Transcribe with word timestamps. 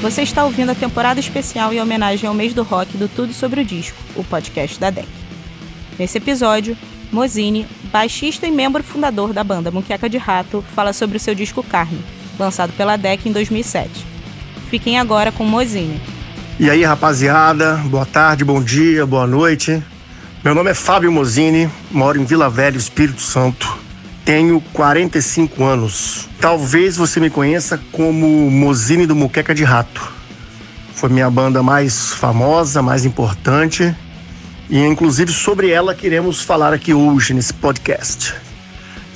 Você 0.00 0.22
está 0.22 0.44
ouvindo 0.44 0.70
a 0.70 0.74
temporada 0.74 1.20
especial 1.20 1.72
em 1.72 1.80
homenagem 1.80 2.28
ao 2.28 2.34
mês 2.34 2.54
do 2.54 2.62
rock 2.62 2.96
do 2.96 3.06
Tudo 3.08 3.32
Sobre 3.32 3.60
o 3.60 3.64
Disco, 3.64 3.96
o 4.16 4.24
podcast 4.24 4.80
da 4.80 4.90
DEC. 4.90 5.06
Nesse 5.98 6.18
episódio, 6.18 6.76
Mozini, 7.12 7.66
baixista 7.92 8.46
e 8.46 8.50
membro 8.50 8.82
fundador 8.82 9.32
da 9.32 9.44
banda 9.44 9.70
Muqueca 9.70 10.08
de 10.08 10.16
Rato, 10.16 10.64
fala 10.74 10.92
sobre 10.92 11.18
o 11.18 11.20
seu 11.20 11.34
disco 11.34 11.62
Carne, 11.62 12.02
lançado 12.38 12.72
pela 12.72 12.96
DEC 12.96 13.26
em 13.26 13.32
2007. 13.32 13.90
Fiquem 14.70 14.98
agora 14.98 15.30
com 15.30 15.44
Mozini. 15.44 16.00
E 16.58 16.70
aí, 16.70 16.82
rapaziada, 16.82 17.76
boa 17.86 18.06
tarde, 18.06 18.44
bom 18.44 18.62
dia, 18.62 19.04
boa 19.04 19.26
noite. 19.26 19.82
Meu 20.42 20.54
nome 20.54 20.70
é 20.70 20.74
Fábio 20.74 21.12
Mozini, 21.12 21.70
moro 21.90 22.20
em 22.20 22.24
Vila 22.24 22.48
Velha, 22.48 22.76
Espírito 22.76 23.20
Santo. 23.20 23.81
Tenho 24.24 24.60
45 24.72 25.64
anos. 25.64 26.28
Talvez 26.40 26.96
você 26.96 27.18
me 27.18 27.28
conheça 27.28 27.80
como 27.90 28.48
Mozini 28.50 29.04
do 29.04 29.16
Muqueca 29.16 29.52
de 29.52 29.64
Rato. 29.64 30.12
Foi 30.94 31.08
minha 31.08 31.28
banda 31.28 31.60
mais 31.60 32.12
famosa, 32.12 32.80
mais 32.80 33.04
importante. 33.04 33.94
E 34.70 34.78
inclusive 34.78 35.32
sobre 35.32 35.70
ela 35.70 35.92
queremos 35.92 36.40
falar 36.40 36.72
aqui 36.72 36.94
hoje 36.94 37.34
nesse 37.34 37.52
podcast. 37.52 38.32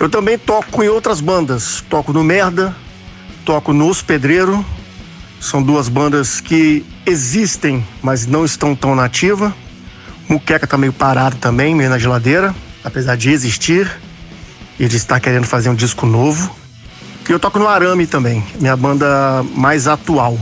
Eu 0.00 0.08
também 0.08 0.36
toco 0.36 0.82
em 0.82 0.88
outras 0.88 1.20
bandas. 1.20 1.84
Toco 1.88 2.12
no 2.12 2.24
Merda, 2.24 2.74
toco 3.44 3.72
no 3.72 3.94
Pedreiro. 3.94 4.66
São 5.40 5.62
duas 5.62 5.88
bandas 5.88 6.40
que 6.40 6.84
existem, 7.06 7.86
mas 8.02 8.26
não 8.26 8.44
estão 8.44 8.74
tão 8.74 8.96
nativa. 8.96 9.54
Muqueca 10.28 10.66
tá 10.66 10.76
meio 10.76 10.92
parado 10.92 11.36
também, 11.36 11.76
meio 11.76 11.90
na 11.90 11.98
geladeira, 11.98 12.52
apesar 12.82 13.16
de 13.16 13.30
existir 13.30 13.88
e 14.78 14.86
de 14.86 14.96
estar 14.96 15.18
querendo 15.20 15.46
fazer 15.46 15.68
um 15.68 15.74
disco 15.74 16.06
novo. 16.06 16.54
E 17.28 17.32
eu 17.32 17.38
toco 17.38 17.58
no 17.58 17.66
Arame 17.66 18.06
também, 18.06 18.44
minha 18.60 18.76
banda 18.76 19.42
mais 19.54 19.88
atual. 19.88 20.38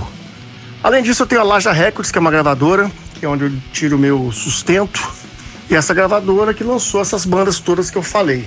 Além 0.82 1.02
disso, 1.02 1.22
eu 1.22 1.26
tenho 1.26 1.40
a 1.40 1.44
Laja 1.44 1.72
Records, 1.72 2.10
que 2.10 2.18
é 2.18 2.20
uma 2.20 2.30
gravadora, 2.30 2.90
que 3.14 3.24
é 3.24 3.28
onde 3.28 3.44
eu 3.44 3.52
tiro 3.72 3.96
o 3.96 3.98
meu 3.98 4.30
sustento. 4.32 5.00
E 5.70 5.74
essa 5.74 5.94
gravadora 5.94 6.52
que 6.52 6.62
lançou 6.62 7.00
essas 7.00 7.24
bandas 7.24 7.58
todas 7.58 7.90
que 7.90 7.96
eu 7.96 8.02
falei. 8.02 8.44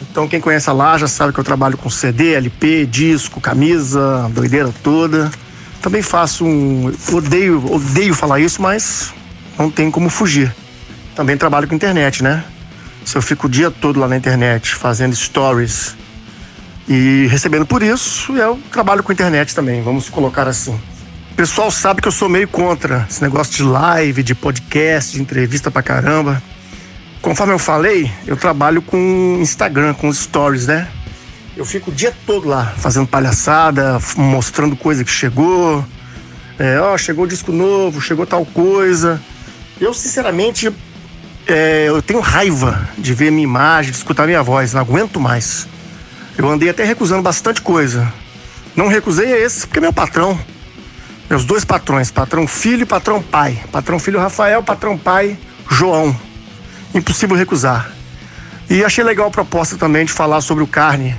Então, 0.00 0.26
quem 0.26 0.40
conhece 0.40 0.70
a 0.70 0.72
Laja 0.72 1.06
sabe 1.06 1.32
que 1.32 1.38
eu 1.38 1.44
trabalho 1.44 1.76
com 1.76 1.90
CD, 1.90 2.32
LP, 2.34 2.86
disco, 2.86 3.40
camisa, 3.40 4.30
doideira 4.32 4.72
toda. 4.82 5.30
Também 5.82 6.00
faço 6.00 6.44
um. 6.44 6.90
Odeio, 7.12 7.62
odeio 7.70 8.14
falar 8.14 8.40
isso, 8.40 8.62
mas 8.62 9.12
não 9.58 9.70
tem 9.70 9.90
como 9.90 10.08
fugir. 10.08 10.54
Também 11.14 11.36
trabalho 11.36 11.68
com 11.68 11.74
internet, 11.74 12.22
né? 12.22 12.44
Se 13.06 13.16
eu 13.16 13.22
fico 13.22 13.46
o 13.46 13.48
dia 13.48 13.70
todo 13.70 14.00
lá 14.00 14.08
na 14.08 14.16
internet 14.16 14.74
fazendo 14.74 15.14
stories 15.14 15.94
e 16.88 17.28
recebendo 17.30 17.64
por 17.64 17.80
isso, 17.80 18.36
eu 18.36 18.58
trabalho 18.72 19.00
com 19.00 19.12
internet 19.12 19.54
também, 19.54 19.80
vamos 19.80 20.08
colocar 20.08 20.48
assim. 20.48 20.74
O 21.30 21.34
pessoal 21.36 21.70
sabe 21.70 22.02
que 22.02 22.08
eu 22.08 22.12
sou 22.12 22.28
meio 22.28 22.48
contra 22.48 23.06
esse 23.08 23.22
negócio 23.22 23.54
de 23.54 23.62
live, 23.62 24.24
de 24.24 24.34
podcast, 24.34 25.12
de 25.12 25.22
entrevista 25.22 25.70
pra 25.70 25.84
caramba. 25.84 26.42
Conforme 27.22 27.52
eu 27.52 27.60
falei, 27.60 28.10
eu 28.26 28.36
trabalho 28.36 28.82
com 28.82 29.38
Instagram, 29.40 29.94
com 29.94 30.12
stories, 30.12 30.66
né? 30.66 30.88
Eu 31.56 31.64
fico 31.64 31.92
o 31.92 31.94
dia 31.94 32.12
todo 32.26 32.48
lá 32.48 32.74
fazendo 32.76 33.06
palhaçada, 33.06 34.00
mostrando 34.16 34.74
coisa 34.74 35.04
que 35.04 35.12
chegou. 35.12 35.84
É, 36.58 36.80
ó, 36.80 36.98
chegou 36.98 37.24
disco 37.24 37.52
novo, 37.52 38.00
chegou 38.00 38.26
tal 38.26 38.44
coisa. 38.44 39.22
Eu, 39.80 39.94
sinceramente, 39.94 40.72
é, 41.46 41.84
eu 41.88 42.02
tenho 42.02 42.20
raiva 42.20 42.88
de 42.98 43.14
ver 43.14 43.30
minha 43.30 43.44
imagem, 43.44 43.92
de 43.92 43.96
escutar 43.96 44.26
minha 44.26 44.42
voz, 44.42 44.72
não 44.72 44.80
aguento 44.80 45.20
mais. 45.20 45.68
Eu 46.36 46.48
andei 46.50 46.68
até 46.68 46.84
recusando 46.84 47.22
bastante 47.22 47.62
coisa. 47.62 48.12
Não 48.74 48.88
recusei 48.88 49.32
é 49.32 49.42
esse 49.42 49.66
porque 49.66 49.78
é 49.78 49.82
meu 49.82 49.92
patrão. 49.92 50.38
Meus 51.30 51.44
dois 51.44 51.64
patrões, 51.64 52.10
patrão 52.10 52.46
filho 52.46 52.82
e 52.82 52.86
patrão 52.86 53.22
pai. 53.22 53.58
Patrão 53.72 53.98
filho 53.98 54.18
Rafael, 54.18 54.62
patrão 54.62 54.98
pai 54.98 55.38
João. 55.70 56.14
Impossível 56.94 57.36
recusar. 57.36 57.90
E 58.68 58.84
achei 58.84 59.04
legal 59.04 59.28
a 59.28 59.30
proposta 59.30 59.76
também 59.76 60.04
de 60.04 60.12
falar 60.12 60.40
sobre 60.40 60.62
o 60.64 60.66
carne, 60.66 61.16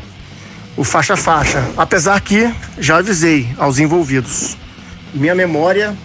o 0.75 0.83
faixa-faixa. 0.83 1.63
Apesar 1.77 2.19
que 2.21 2.53
já 2.77 2.97
avisei 2.97 3.49
aos 3.57 3.79
envolvidos. 3.79 4.57
Minha 5.13 5.33
memória, 5.33 5.97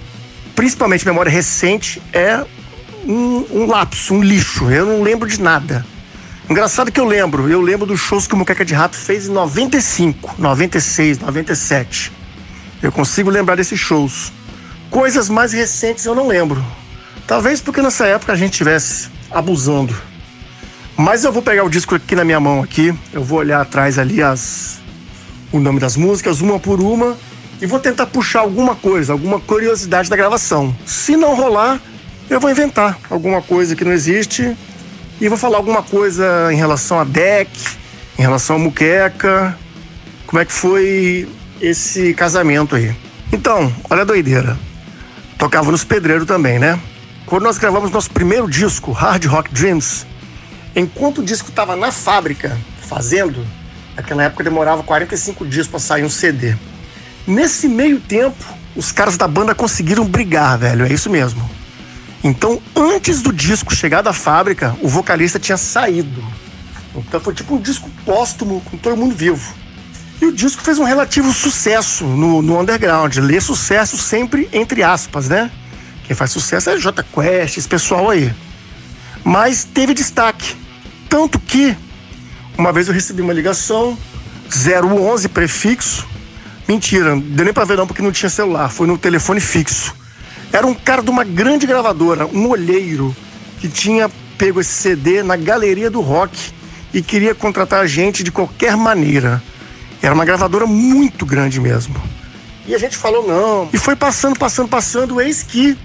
principalmente 0.54 1.04
memória 1.04 1.30
recente, 1.30 2.00
é 2.12 2.44
um, 3.06 3.46
um 3.50 3.66
lapso, 3.66 4.14
um 4.14 4.22
lixo. 4.22 4.70
Eu 4.70 4.86
não 4.86 5.02
lembro 5.02 5.28
de 5.28 5.40
nada. 5.40 5.84
Engraçado 6.48 6.90
que 6.90 7.00
eu 7.00 7.04
lembro, 7.04 7.48
eu 7.48 7.60
lembro 7.60 7.86
dos 7.86 8.00
shows 8.00 8.26
que 8.26 8.34
o 8.34 8.36
Moqueca 8.36 8.64
de 8.64 8.74
Rato 8.74 8.96
fez 8.96 9.26
em 9.26 9.32
95, 9.32 10.34
96, 10.38 11.20
97. 11.20 12.12
Eu 12.82 12.92
consigo 12.92 13.30
lembrar 13.30 13.56
desses 13.56 13.78
shows. 13.78 14.32
Coisas 14.90 15.28
mais 15.28 15.52
recentes 15.52 16.04
eu 16.04 16.14
não 16.14 16.26
lembro. 16.26 16.62
Talvez 17.26 17.60
porque 17.60 17.80
nessa 17.80 18.06
época 18.06 18.32
a 18.32 18.36
gente 18.36 18.52
estivesse 18.52 19.08
abusando. 19.30 19.96
Mas 20.96 21.24
eu 21.24 21.32
vou 21.32 21.42
pegar 21.42 21.64
o 21.64 21.70
disco 21.70 21.94
aqui 21.94 22.14
na 22.14 22.24
minha 22.24 22.38
mão 22.38 22.62
aqui, 22.62 22.94
eu 23.12 23.24
vou 23.24 23.38
olhar 23.38 23.60
atrás 23.60 23.98
ali 23.98 24.22
as 24.22 24.80
o 25.50 25.60
nome 25.60 25.78
das 25.78 25.96
músicas 25.96 26.40
uma 26.40 26.58
por 26.58 26.80
uma 26.80 27.16
e 27.60 27.66
vou 27.66 27.78
tentar 27.78 28.06
puxar 28.06 28.40
alguma 28.40 28.74
coisa, 28.74 29.12
alguma 29.12 29.38
curiosidade 29.38 30.10
da 30.10 30.16
gravação. 30.16 30.74
Se 30.84 31.16
não 31.16 31.34
rolar, 31.34 31.80
eu 32.30 32.40
vou 32.40 32.50
inventar 32.50 32.98
alguma 33.10 33.42
coisa 33.42 33.76
que 33.76 33.84
não 33.84 33.92
existe 33.92 34.56
e 35.20 35.28
vou 35.28 35.38
falar 35.38 35.58
alguma 35.58 35.82
coisa 35.82 36.52
em 36.52 36.56
relação 36.56 36.98
a 36.98 37.04
deck, 37.04 37.50
em 38.18 38.22
relação 38.22 38.56
a 38.56 38.58
muqueca, 38.58 39.56
como 40.26 40.40
é 40.40 40.44
que 40.44 40.52
foi 40.52 41.28
esse 41.60 42.14
casamento 42.14 42.74
aí. 42.74 42.94
Então, 43.32 43.72
olha 43.88 44.02
a 44.02 44.04
doideira. 44.04 44.58
Tocava 45.38 45.70
nos 45.70 45.84
pedreiros 45.84 46.26
também, 46.26 46.58
né? 46.58 46.78
Quando 47.26 47.44
nós 47.44 47.58
gravamos 47.58 47.90
nosso 47.90 48.10
primeiro 48.10 48.48
disco, 48.48 48.92
Hard 48.92 49.24
Rock 49.26 49.52
Dreams, 49.52 50.06
enquanto 50.74 51.18
o 51.18 51.24
disco 51.24 51.50
estava 51.50 51.76
na 51.76 51.92
fábrica 51.92 52.58
fazendo, 52.80 53.46
naquela 53.96 54.24
época 54.24 54.44
demorava 54.44 54.82
45 54.82 55.46
dias 55.46 55.66
para 55.66 55.78
sair 55.78 56.04
um 56.04 56.10
CD. 56.10 56.54
Nesse 57.26 57.68
meio 57.68 58.00
tempo, 58.00 58.44
os 58.74 58.90
caras 58.90 59.16
da 59.16 59.28
banda 59.28 59.54
conseguiram 59.54 60.04
brigar, 60.04 60.58
velho, 60.58 60.84
é 60.84 60.92
isso 60.92 61.08
mesmo. 61.08 61.48
Então, 62.24 62.60
antes 62.76 63.20
do 63.20 63.32
disco 63.32 63.74
chegar 63.74 64.00
da 64.00 64.12
fábrica, 64.12 64.76
o 64.80 64.88
vocalista 64.88 65.40
tinha 65.40 65.56
saído. 65.56 66.22
Então 66.94 67.20
foi 67.20 67.34
tipo 67.34 67.54
um 67.54 67.60
disco 67.60 67.90
póstumo 68.04 68.60
com 68.60 68.76
todo 68.76 68.96
mundo 68.96 69.14
vivo. 69.14 69.54
E 70.20 70.26
o 70.26 70.32
disco 70.32 70.62
fez 70.62 70.78
um 70.78 70.84
relativo 70.84 71.32
sucesso 71.32 72.04
no, 72.04 72.42
no 72.42 72.60
underground. 72.60 73.16
Lê 73.16 73.40
sucesso 73.40 73.96
sempre 73.96 74.48
entre 74.52 74.82
aspas, 74.82 75.28
né? 75.28 75.50
Quem 76.04 76.14
faz 76.14 76.30
sucesso 76.30 76.70
é 76.70 76.78
J 76.78 77.02
Quest, 77.02 77.56
esse 77.56 77.68
pessoal 77.68 78.10
aí. 78.10 78.32
Mas 79.24 79.64
teve 79.64 79.94
destaque. 79.94 80.54
Tanto 81.08 81.38
que, 81.40 81.76
uma 82.56 82.72
vez 82.72 82.88
eu 82.88 82.94
recebi 82.94 83.20
uma 83.20 83.32
ligação, 83.32 83.98
011 84.48 85.28
prefixo. 85.28 86.06
Mentira, 86.68 87.16
deu 87.16 87.44
nem 87.44 87.52
pra 87.52 87.64
ver 87.64 87.76
não, 87.76 87.86
porque 87.86 88.02
não 88.02 88.12
tinha 88.12 88.30
celular. 88.30 88.68
Foi 88.68 88.86
no 88.86 88.96
telefone 88.96 89.40
fixo. 89.40 89.94
Era 90.52 90.66
um 90.66 90.74
cara 90.74 91.02
de 91.02 91.08
uma 91.08 91.24
grande 91.24 91.66
gravadora, 91.66 92.26
um 92.26 92.46
olheiro, 92.46 93.16
que 93.58 93.68
tinha 93.68 94.10
pego 94.36 94.60
esse 94.60 94.70
CD 94.70 95.22
na 95.22 95.34
galeria 95.34 95.90
do 95.90 96.00
rock 96.00 96.36
e 96.92 97.00
queria 97.00 97.34
contratar 97.34 97.80
a 97.80 97.86
gente 97.86 98.22
de 98.22 98.30
qualquer 98.30 98.76
maneira. 98.76 99.42
Era 100.02 100.14
uma 100.14 100.24
gravadora 100.24 100.66
muito 100.66 101.24
grande 101.24 101.58
mesmo. 101.58 101.94
E 102.66 102.74
a 102.74 102.78
gente 102.78 102.96
falou 102.96 103.26
não. 103.26 103.70
E 103.72 103.78
foi 103.78 103.96
passando, 103.96 104.38
passando, 104.38 104.68
passando. 104.68 105.20
Eis 105.20 105.42
que 105.42 105.76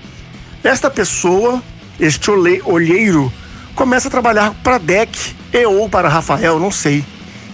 esta 0.64 0.90
pessoa, 0.90 1.64
este 1.98 2.30
olheiro, 2.30 3.32
começa 3.74 4.10
a 4.10 4.12
trabalhar 4.12 4.54
para 4.64 4.78
Deck 4.78 5.36
e 5.54 5.66
ou 5.66 5.88
para 5.88 6.10
Rafael, 6.10 6.60
não 6.60 6.72
sei. 6.72 7.06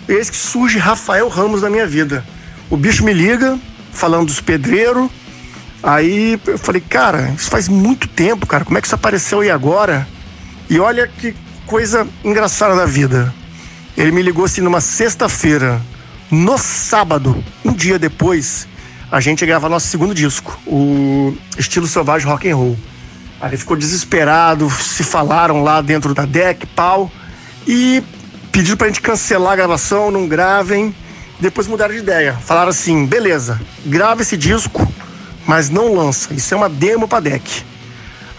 Eis 0.07 0.29
que 0.31 0.37
surge 0.37 0.79
Rafael 0.79 1.27
Ramos 1.27 1.61
na 1.61 1.69
minha 1.69 1.85
vida. 1.85 2.25
O 2.71 2.77
bicho 2.77 3.03
me 3.03 3.13
liga, 3.13 3.59
falando 3.91 4.27
dos 4.27 4.41
pedreiros 4.41 5.11
Aí 5.83 6.39
eu 6.47 6.57
falei, 6.57 6.81
cara, 6.81 7.33
isso 7.37 7.49
faz 7.49 7.67
muito 7.67 8.07
tempo, 8.07 8.47
cara. 8.47 8.63
Como 8.63 8.77
é 8.77 8.81
que 8.81 8.87
isso 8.87 8.95
apareceu 8.95 9.41
aí 9.41 9.51
agora? 9.51 10.07
E 10.69 10.79
olha 10.79 11.05
que 11.07 11.35
coisa 11.65 12.07
engraçada 12.23 12.73
da 12.73 12.85
vida. 12.85 13.33
Ele 13.97 14.11
me 14.11 14.21
ligou 14.21 14.45
assim 14.45 14.61
numa 14.61 14.79
sexta-feira. 14.79 15.81
No 16.31 16.57
sábado, 16.57 17.43
um 17.65 17.73
dia 17.73 17.99
depois, 17.99 18.65
a 19.11 19.19
gente 19.19 19.41
ia 19.41 19.47
gravar 19.47 19.67
nosso 19.69 19.87
segundo 19.87 20.15
disco, 20.15 20.57
o 20.65 21.35
Estilo 21.57 21.85
Selvagem 21.85 22.27
Rock 22.27 22.49
and 22.49 22.55
Roll. 22.55 22.77
Aí 23.41 23.49
ele 23.49 23.57
ficou 23.57 23.75
desesperado, 23.75 24.69
se 24.69 25.03
falaram 25.03 25.63
lá 25.63 25.81
dentro 25.81 26.13
da 26.13 26.25
deck, 26.25 26.65
pau, 26.67 27.11
e 27.67 28.01
pediram 28.53 28.77
pra 28.77 28.87
gente 28.87 29.01
cancelar 29.01 29.53
a 29.53 29.57
gravação, 29.57 30.09
não 30.09 30.27
gravem. 30.27 30.95
Depois 31.39 31.67
mudaram 31.67 31.93
de 31.93 31.99
ideia. 31.99 32.33
Falaram 32.33 32.69
assim: 32.69 33.05
beleza, 33.05 33.59
grava 33.85 34.21
esse 34.21 34.37
disco, 34.37 34.87
mas 35.45 35.69
não 35.69 35.93
lança. 35.93 36.33
Isso 36.33 36.53
é 36.53 36.57
uma 36.57 36.69
demo 36.69 37.07
para 37.07 37.19
deck. 37.19 37.63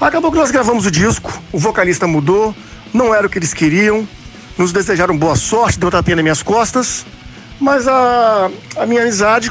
Acabou 0.01 0.31
que 0.31 0.39
nós 0.39 0.51
gravamos 0.51 0.87
o 0.87 0.91
disco, 0.91 1.33
o 1.53 1.59
vocalista 1.59 2.07
mudou, 2.07 2.55
não 2.93 3.15
era 3.15 3.27
o 3.27 3.31
que 3.31 3.39
eles 3.39 3.55
queriam, 3.55 4.07
nos 4.59 4.73
desejaram 4.73 5.17
boa 5.17 5.37
sorte, 5.37 5.79
deu 5.79 5.89
um 5.89 5.91
tapinha 5.91 6.17
nas 6.17 6.23
minhas 6.23 6.43
costas, 6.43 7.07
mas 7.61 7.89
a, 7.89 8.51
a 8.77 8.87
minha 8.87 9.03
amizade 9.03 9.51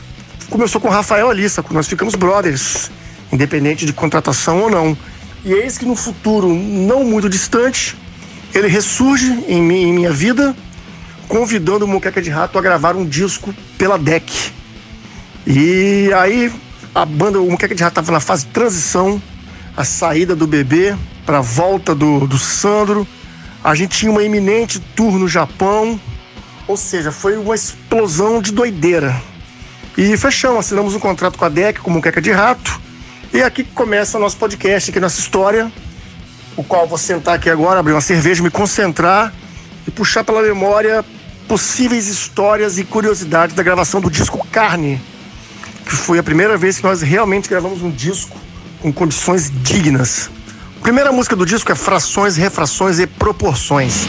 começou 0.50 0.80
com 0.80 0.88
o 0.88 0.92
Rafael 0.92 1.30
Alissa, 1.30 1.64
nós 1.72 1.88
ficamos 1.88 2.16
brothers, 2.16 2.92
independente 3.32 3.86
de 3.86 3.94
contratação 3.94 4.62
ou 4.62 4.70
não. 4.70 4.98
E 5.44 5.52
eis 5.52 5.78
que 5.78 5.86
no 5.86 5.96
futuro 5.96 6.54
não 6.54 7.04
muito 7.04 7.28
distante, 7.30 7.98
ele 8.54 8.68
ressurge 8.68 9.32
em, 9.48 9.60
em 9.60 9.94
minha 9.94 10.12
vida, 10.12 10.56
convidando 11.28 11.86
o 11.86 11.88
Moqueca 11.88 12.22
de 12.22 12.30
Rato 12.30 12.58
a 12.58 12.62
gravar 12.62 12.96
um 12.96 13.06
disco 13.06 13.54
pela 13.78 13.98
DEC. 13.98 14.54
E 15.48 16.12
aí 16.16 16.52
a 16.94 17.06
banda, 17.06 17.42
o 17.42 17.50
Moqueca 17.50 17.74
de 17.74 17.82
Rato 17.82 18.00
estava 18.00 18.12
na 18.12 18.20
fase 18.20 18.46
de 18.46 18.52
transição, 18.52 19.22
a 19.76 19.84
saída 19.84 20.36
do 20.36 20.46
bebê 20.46 20.96
para 21.26 21.40
a 21.40 21.42
volta 21.42 21.96
do, 21.96 22.28
do 22.28 22.38
Sandro. 22.38 23.08
A 23.64 23.74
gente 23.74 23.98
tinha 23.98 24.12
uma 24.12 24.24
iminente 24.24 24.80
tour 24.80 25.18
no 25.18 25.28
Japão, 25.28 26.00
ou 26.68 26.78
seja, 26.78 27.12
foi 27.12 27.38
uma 27.38 27.56
explosão 27.56 28.42
de 28.42 28.52
doideira. 28.52 29.20
E 29.98 30.16
fechamos, 30.18 30.60
assinamos 30.60 30.94
um 30.94 31.00
contrato 31.00 31.38
com 31.38 31.46
a 31.46 31.50
DEC, 31.50 31.80
com 31.80 31.90
o 31.90 31.94
Moqueca 31.94 32.22
de 32.22 32.32
Rato. 32.32 32.80
E 33.34 33.42
aqui 33.42 33.64
começa 33.64 34.18
o 34.18 34.22
nosso 34.22 34.38
podcast, 34.38 34.92
aqui 34.92 35.00
nossa 35.00 35.20
história, 35.20 35.72
o 36.56 36.64
qual 36.64 36.88
vou 36.88 36.98
sentar 37.00 37.36
aqui 37.36 37.50
agora, 37.50 37.80
abrir 37.80 37.94
uma 37.94 38.02
cerveja, 38.02 38.44
me 38.44 38.52
concentrar 38.52 39.34
e 39.88 39.92
puxar 39.92 40.24
pela 40.24 40.42
memória 40.42 41.04
possíveis 41.48 42.08
histórias 42.08 42.78
e 42.78 42.84
curiosidades 42.84 43.56
da 43.56 43.64
gravação 43.64 44.00
do 44.00 44.10
disco 44.10 44.46
Carne, 44.52 45.02
que 45.86 45.96
foi 45.96 46.20
a 46.20 46.24
primeira 46.24 46.58
vez 46.58 46.78
que 46.78 46.84
nós 46.84 47.02
realmente 47.02 47.50
gravamos 47.50 47.82
um 47.82 47.92
disco 47.92 48.38
com 48.82 48.92
condições 48.92 49.52
dignas. 49.64 50.30
A 50.78 50.82
primeira 50.82 51.12
música 51.12 51.36
do 51.36 51.46
disco 51.46 51.72
é 51.72 51.76
Frações, 51.76 52.36
Refrações 52.36 53.00
e 53.00 53.08
Proporções. 53.08 54.08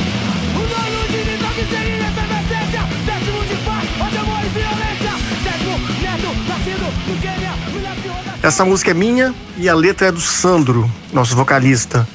Essa 8.42 8.62
música 8.62 8.90
é 8.90 8.94
minha 8.94 9.34
e 9.56 9.68
a 9.70 9.74
letra 9.74 10.08
é 10.08 10.12
do 10.12 10.20
Sandro, 10.20 10.90
nosso 11.12 11.34
vocalista. 11.34 12.06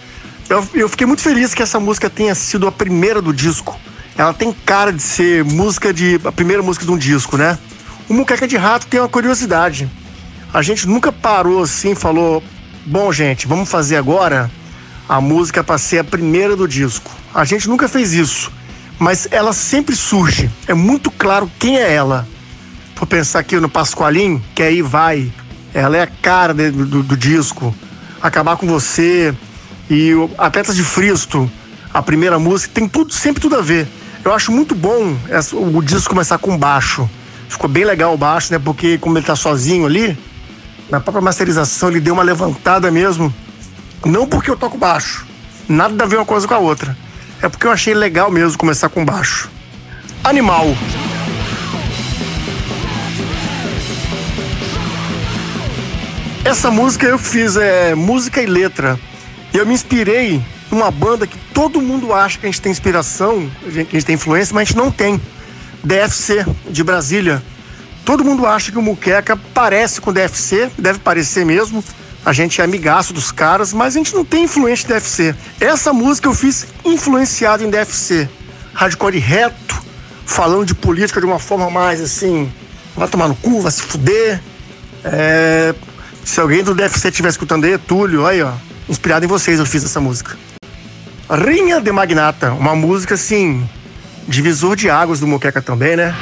Eu, 0.47 0.67
eu 0.73 0.89
fiquei 0.89 1.07
muito 1.07 1.21
feliz 1.23 1.53
que 1.53 1.63
essa 1.63 1.79
música 1.79 2.09
tenha 2.09 2.35
sido 2.35 2.67
a 2.67 2.71
primeira 2.71 3.21
do 3.21 3.33
disco. 3.33 3.79
Ela 4.17 4.33
tem 4.33 4.51
cara 4.51 4.91
de 4.91 5.01
ser 5.01 5.43
música 5.43 5.93
de. 5.93 6.19
a 6.23 6.31
primeira 6.31 6.61
música 6.61 6.85
de 6.85 6.91
um 6.91 6.97
disco, 6.97 7.37
né? 7.37 7.57
O 8.09 8.13
Muqueca 8.13 8.47
de 8.47 8.57
Rato 8.57 8.87
tem 8.87 8.99
uma 8.99 9.07
curiosidade. 9.07 9.87
A 10.51 10.63
gente 10.63 10.87
nunca 10.87 11.11
parou 11.11 11.61
assim 11.61 11.93
falou: 11.93 12.43
bom, 12.85 13.13
gente, 13.13 13.47
vamos 13.47 13.69
fazer 13.69 13.97
agora 13.97 14.49
a 15.07 15.21
música 15.21 15.63
para 15.63 15.77
ser 15.77 15.99
a 15.99 16.03
primeira 16.03 16.55
do 16.55 16.67
disco. 16.67 17.11
A 17.33 17.45
gente 17.45 17.69
nunca 17.69 17.87
fez 17.87 18.11
isso, 18.13 18.51
mas 18.97 19.27
ela 19.29 19.53
sempre 19.53 19.95
surge. 19.95 20.49
É 20.67 20.73
muito 20.73 21.11
claro 21.11 21.49
quem 21.59 21.77
é 21.77 21.93
ela. 21.93 22.27
Vou 22.95 23.05
pensar 23.05 23.39
aqui 23.39 23.55
no 23.57 23.69
Pascoalim, 23.69 24.41
que 24.55 24.63
aí 24.63 24.81
vai 24.81 25.31
ela 25.73 25.97
é 25.97 26.01
a 26.01 26.07
cara 26.07 26.53
do, 26.53 26.85
do, 26.85 27.03
do 27.03 27.17
disco. 27.17 27.73
Acabar 28.21 28.57
com 28.57 28.67
você 28.67 29.33
e 29.89 30.11
Atletas 30.37 30.75
de 30.75 30.83
Fristo, 30.83 31.49
a 31.93 32.01
primeira 32.01 32.39
música, 32.39 32.73
tem 32.73 32.87
tudo, 32.87 33.13
sempre 33.13 33.41
tudo 33.41 33.55
a 33.55 33.61
ver. 33.61 33.87
Eu 34.23 34.33
acho 34.33 34.51
muito 34.51 34.75
bom 34.75 35.15
o 35.53 35.81
disco 35.81 36.09
começar 36.09 36.37
com 36.37 36.57
baixo. 36.57 37.09
Ficou 37.49 37.67
bem 37.67 37.83
legal 37.83 38.13
o 38.13 38.17
baixo, 38.17 38.53
né? 38.53 38.59
Porque 38.59 38.97
como 38.99 39.17
ele 39.17 39.25
tá 39.25 39.35
sozinho 39.35 39.85
ali, 39.85 40.17
na 40.89 40.99
própria 40.99 41.21
masterização 41.21 41.89
ele 41.89 41.99
deu 41.99 42.13
uma 42.13 42.23
levantada 42.23 42.89
mesmo. 42.91 43.33
Não 44.05 44.27
porque 44.27 44.49
eu 44.49 44.55
toco 44.55 44.77
baixo. 44.77 45.25
Nada 45.67 46.03
a 46.03 46.07
ver 46.07 46.17
uma 46.17 46.25
coisa 46.25 46.47
com 46.47 46.53
a 46.53 46.59
outra. 46.59 46.95
É 47.41 47.49
porque 47.49 47.65
eu 47.65 47.71
achei 47.71 47.93
legal 47.93 48.29
mesmo 48.31 48.57
começar 48.57 48.87
com 48.87 49.03
baixo. 49.03 49.49
Animal. 50.23 50.67
Essa 56.45 56.71
música 56.71 57.05
eu 57.05 57.17
fiz 57.17 57.57
é 57.57 57.95
música 57.95 58.41
e 58.41 58.45
letra. 58.45 58.99
Eu 59.53 59.65
me 59.65 59.73
inspirei 59.73 60.41
numa 60.71 60.91
banda 60.91 61.25
que 61.25 61.37
todo 61.53 61.81
mundo 61.81 62.13
acha 62.13 62.37
que 62.37 62.45
a 62.45 62.49
gente 62.49 62.61
tem 62.61 62.71
inspiração, 62.71 63.49
que 63.63 63.79
a 63.79 63.83
gente 63.83 64.05
tem 64.05 64.15
influência, 64.15 64.53
mas 64.53 64.61
a 64.61 64.65
gente 64.65 64.77
não 64.77 64.91
tem. 64.91 65.19
DFC, 65.83 66.45
de 66.69 66.83
Brasília. 66.83 67.41
Todo 68.05 68.23
mundo 68.23 68.45
acha 68.45 68.71
que 68.71 68.77
o 68.77 68.81
Muqueca 68.81 69.37
parece 69.53 70.01
com 70.01 70.09
o 70.09 70.13
DFC, 70.13 70.69
deve 70.77 70.99
parecer 70.99 71.45
mesmo. 71.45 71.83
A 72.25 72.33
gente 72.33 72.59
é 72.59 72.63
amigaço 72.63 73.13
dos 73.13 73.31
caras, 73.31 73.71
mas 73.71 73.95
a 73.95 73.99
gente 73.99 74.13
não 74.13 74.25
tem 74.25 74.43
influência 74.43 74.87
de 74.87 74.93
DFC. 74.93 75.35
Essa 75.59 75.93
música 75.93 76.27
eu 76.27 76.33
fiz 76.33 76.67
influenciado 76.83 77.63
em 77.63 77.69
DFC. 77.69 78.27
Hardcore 78.73 79.19
reto, 79.19 79.81
falando 80.25 80.65
de 80.65 80.75
política 80.75 81.19
de 81.19 81.25
uma 81.25 81.39
forma 81.39 81.69
mais 81.69 82.01
assim, 82.01 82.51
vai 82.95 83.07
tomar 83.07 83.27
no 83.27 83.35
cu, 83.35 83.61
vai 83.61 83.71
se 83.71 83.81
fuder. 83.81 84.41
É, 85.03 85.73
se 86.23 86.39
alguém 86.39 86.63
do 86.63 86.75
DFC 86.75 87.07
estiver 87.07 87.29
escutando 87.29 87.65
aí, 87.65 87.77
Túlio, 87.77 88.25
aí 88.25 88.41
ó. 88.41 88.51
Inspirado 88.87 89.23
em 89.23 89.27
vocês 89.27 89.59
eu 89.59 89.65
fiz 89.65 89.83
essa 89.83 90.01
música. 90.01 90.37
Rinha 91.29 91.79
de 91.79 91.91
Magnata, 91.91 92.51
uma 92.53 92.75
música 92.75 93.13
assim, 93.13 93.67
divisor 94.27 94.75
de 94.75 94.89
águas 94.89 95.19
do 95.19 95.27
Moqueca 95.27 95.61
também, 95.61 95.95
né? 95.95 96.15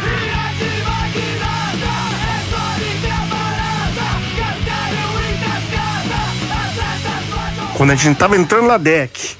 Quando 7.75 7.91
a 7.91 7.95
gente 7.95 8.17
tava 8.17 8.35
entrando 8.35 8.67
na 8.67 8.77
deck, 8.77 9.35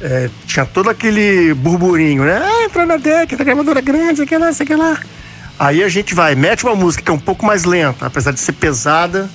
é, 0.00 0.28
tinha 0.46 0.66
todo 0.66 0.90
aquele 0.90 1.54
burburinho, 1.54 2.22
né? 2.24 2.42
Ah, 2.44 2.64
entrar 2.64 2.84
na 2.84 2.98
deck, 2.98 3.34
tá 3.34 3.44
gravadora 3.44 3.80
grande, 3.80 4.18
sei 4.18 4.26
que 4.26 4.36
lá, 4.36 4.52
sei 4.52 4.66
lá. 4.76 4.98
Aí 5.58 5.82
a 5.82 5.88
gente 5.88 6.14
vai, 6.14 6.34
mete 6.34 6.64
uma 6.64 6.74
música 6.74 7.02
que 7.02 7.10
é 7.10 7.14
um 7.14 7.18
pouco 7.18 7.46
mais 7.46 7.64
lenta, 7.64 8.06
apesar 8.06 8.32
de 8.32 8.40
ser 8.40 8.52
pesada, 8.52 9.30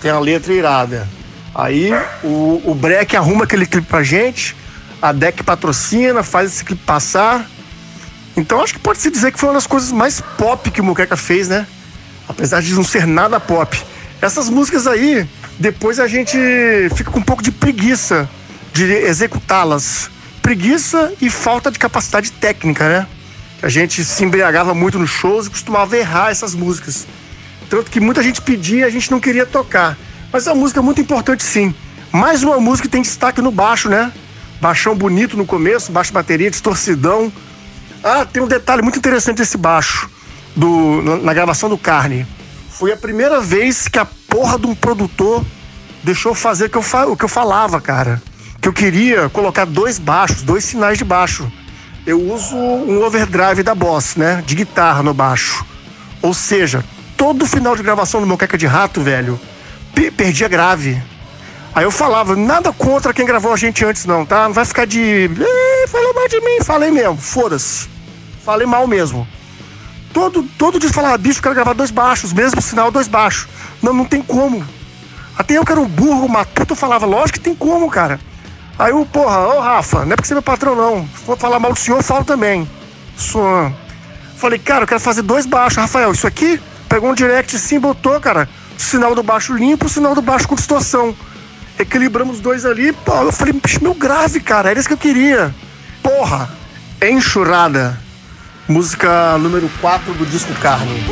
tem 0.00 0.10
a 0.10 0.20
letra 0.20 0.52
irada. 0.52 1.08
Aí 1.54 1.90
o, 2.22 2.62
o 2.64 2.74
Breck 2.74 3.16
arruma 3.16 3.44
aquele 3.44 3.66
clipe 3.66 3.86
pra 3.86 4.02
gente, 4.02 4.54
a 5.00 5.12
Deck 5.12 5.42
patrocina, 5.42 6.22
faz 6.22 6.52
esse 6.52 6.64
clipe 6.64 6.82
passar. 6.84 7.48
Então 8.36 8.62
acho 8.62 8.74
que 8.74 8.80
pode 8.80 8.98
se 8.98 9.10
dizer 9.10 9.32
que 9.32 9.38
foi 9.38 9.48
uma 9.48 9.54
das 9.54 9.66
coisas 9.66 9.92
mais 9.92 10.20
pop 10.20 10.70
que 10.70 10.80
o 10.80 10.84
Muqueca 10.84 11.16
fez, 11.16 11.48
né? 11.48 11.66
Apesar 12.28 12.62
de 12.62 12.72
não 12.74 12.84
ser 12.84 13.06
nada 13.06 13.38
pop. 13.38 13.80
Essas 14.20 14.48
músicas 14.48 14.86
aí, 14.86 15.26
depois 15.58 15.98
a 16.00 16.06
gente 16.06 16.38
fica 16.94 17.10
com 17.10 17.18
um 17.18 17.22
pouco 17.22 17.42
de 17.42 17.50
preguiça 17.50 18.28
de 18.72 18.84
executá-las. 18.84 20.10
Preguiça 20.40 21.12
e 21.20 21.28
falta 21.28 21.70
de 21.70 21.78
capacidade 21.78 22.32
técnica, 22.32 22.88
né? 22.88 23.06
A 23.62 23.68
gente 23.68 24.04
se 24.04 24.24
embriagava 24.24 24.74
muito 24.74 24.98
nos 24.98 25.10
shows 25.10 25.46
e 25.46 25.50
costumava 25.50 25.96
errar 25.96 26.30
essas 26.30 26.54
músicas. 26.54 27.06
Tanto 27.70 27.90
que 27.90 28.00
muita 28.00 28.22
gente 28.22 28.42
pedia 28.42 28.80
e 28.80 28.84
a 28.84 28.90
gente 28.90 29.10
não 29.10 29.20
queria 29.20 29.46
tocar. 29.46 29.96
Mas 30.32 30.48
a 30.48 30.54
música 30.54 30.80
é 30.80 30.82
muito 30.82 31.00
importante 31.00 31.44
sim. 31.44 31.74
Mais 32.10 32.42
uma 32.42 32.58
música 32.58 32.88
que 32.88 32.92
tem 32.92 33.02
destaque 33.02 33.40
no 33.40 33.50
baixo, 33.50 33.88
né? 33.88 34.12
Baixão 34.60 34.96
bonito 34.96 35.36
no 35.36 35.46
começo, 35.46 35.92
baixo 35.92 36.12
bateria, 36.12 36.50
distorcidão. 36.50 37.32
Ah, 38.04 38.24
tem 38.24 38.42
um 38.42 38.48
detalhe 38.48 38.82
muito 38.82 38.98
interessante 38.98 39.38
desse 39.38 39.56
baixo, 39.56 40.10
do, 40.56 41.02
na 41.22 41.32
gravação 41.32 41.68
do 41.68 41.78
Carne. 41.78 42.26
Foi 42.70 42.92
a 42.92 42.96
primeira 42.96 43.40
vez 43.40 43.86
que 43.86 43.98
a 43.98 44.04
porra 44.04 44.58
de 44.58 44.66
um 44.66 44.74
produtor 44.74 45.44
deixou 46.02 46.34
fazer 46.34 46.66
o 46.66 46.70
que 46.70 46.76
eu, 46.76 46.84
o 47.10 47.16
que 47.16 47.24
eu 47.24 47.28
falava, 47.28 47.80
cara. 47.80 48.20
Que 48.60 48.68
eu 48.68 48.72
queria 48.72 49.28
colocar 49.28 49.64
dois 49.64 49.98
baixos, 49.98 50.42
dois 50.42 50.64
sinais 50.64 50.98
de 50.98 51.04
baixo. 51.04 51.50
Eu 52.04 52.20
uso 52.20 52.56
um 52.56 53.02
overdrive 53.04 53.62
da 53.62 53.74
Boss, 53.74 54.16
né? 54.16 54.42
De 54.44 54.56
guitarra 54.56 55.02
no 55.02 55.14
baixo. 55.14 55.64
Ou 56.20 56.34
seja, 56.34 56.84
todo 57.16 57.46
final 57.46 57.76
de 57.76 57.82
gravação 57.82 58.20
do 58.20 58.26
meu 58.26 58.36
Queca 58.36 58.58
de 58.58 58.66
Rato, 58.66 59.00
velho, 59.00 59.38
perdia 60.16 60.48
grave. 60.48 61.00
Aí 61.74 61.84
eu 61.84 61.90
falava, 61.90 62.36
nada 62.36 62.72
contra 62.72 63.14
quem 63.14 63.24
gravou 63.24 63.52
a 63.52 63.56
gente 63.56 63.84
antes, 63.84 64.04
não, 64.04 64.26
tá? 64.26 64.44
Não 64.44 64.52
vai 64.52 64.64
ficar 64.64 64.86
de. 64.86 65.30
falou 65.88 66.14
mal 66.14 66.28
de 66.28 66.40
mim, 66.40 66.62
falei 66.62 66.90
mesmo, 66.90 67.16
foda-se. 67.16 67.88
Falei 68.44 68.66
mal 68.66 68.86
mesmo. 68.86 69.26
Todo, 70.12 70.42
todo 70.58 70.78
dia 70.78 70.90
falava, 70.92 71.16
bicho, 71.16 71.40
quero 71.40 71.54
gravar 71.54 71.72
dois 71.72 71.90
baixos, 71.90 72.32
mesmo 72.32 72.60
sinal, 72.60 72.90
dois 72.90 73.08
baixos. 73.08 73.48
Não, 73.82 73.94
não 73.94 74.04
tem 74.04 74.20
como. 74.20 74.64
Até 75.36 75.56
eu 75.56 75.64
que 75.64 75.72
era 75.72 75.80
um 75.80 75.86
burro, 75.86 76.28
matuto, 76.28 76.72
eu 76.72 76.76
falava, 76.76 77.06
lógico 77.06 77.38
que 77.38 77.44
tem 77.44 77.54
como, 77.54 77.90
cara. 77.90 78.20
Aí 78.78 78.90
eu, 78.90 79.06
porra, 79.06 79.38
ô 79.38 79.60
Rafa, 79.60 80.04
não 80.04 80.12
é 80.12 80.16
porque 80.16 80.26
você 80.26 80.34
é 80.34 80.36
meu 80.36 80.42
patrão, 80.42 80.76
não. 80.76 81.08
Se 81.16 81.24
for 81.24 81.38
falar 81.38 81.58
mal 81.58 81.72
do 81.72 81.78
senhor, 81.78 81.98
eu 81.98 82.02
falo 82.02 82.24
também. 82.24 82.68
Sou. 83.16 83.72
Falei, 84.36 84.58
cara, 84.58 84.82
eu 84.82 84.88
quero 84.88 85.00
fazer 85.00 85.22
dois 85.22 85.46
baixos. 85.46 85.78
Rafael, 85.78 86.12
isso 86.12 86.26
aqui 86.26 86.60
Pegou 86.92 87.10
um 87.10 87.14
direct 87.14 87.58
sim, 87.58 87.80
botou, 87.80 88.20
cara, 88.20 88.46
sinal 88.76 89.14
do 89.14 89.22
baixo 89.22 89.54
limpo, 89.54 89.88
sinal 89.88 90.14
do 90.14 90.20
baixo 90.20 90.46
com 90.46 90.54
distorção. 90.54 91.16
Equilibramos 91.78 92.36
os 92.36 92.42
dois 92.42 92.64
ali, 92.64 92.92
pô, 92.92 93.14
eu 93.22 93.32
falei, 93.32 93.54
meu 93.80 93.94
grave, 93.94 94.40
cara, 94.40 94.70
era 94.70 94.78
isso 94.78 94.88
que 94.88 94.94
eu 94.94 94.98
queria. 94.98 95.54
Porra, 96.02 96.50
enxurrada. 97.00 97.98
Música 98.68 99.36
número 99.38 99.68
4 99.80 100.14
do 100.14 100.24
disco 100.24 100.54
Carne. 100.54 101.02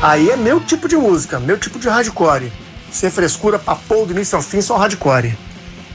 Aí 0.00 0.30
é 0.30 0.36
meu 0.36 0.60
tipo 0.60 0.88
de 0.88 0.96
música, 0.96 1.40
meu 1.40 1.58
tipo 1.58 1.78
de 1.78 1.88
hardcore. 1.88 2.52
Sem 2.90 3.10
frescura, 3.10 3.58
papo 3.58 4.06
do 4.06 4.12
início 4.12 4.36
ao 4.36 4.42
fim, 4.42 4.60
só 4.60 4.76
hardcore. 4.76 5.36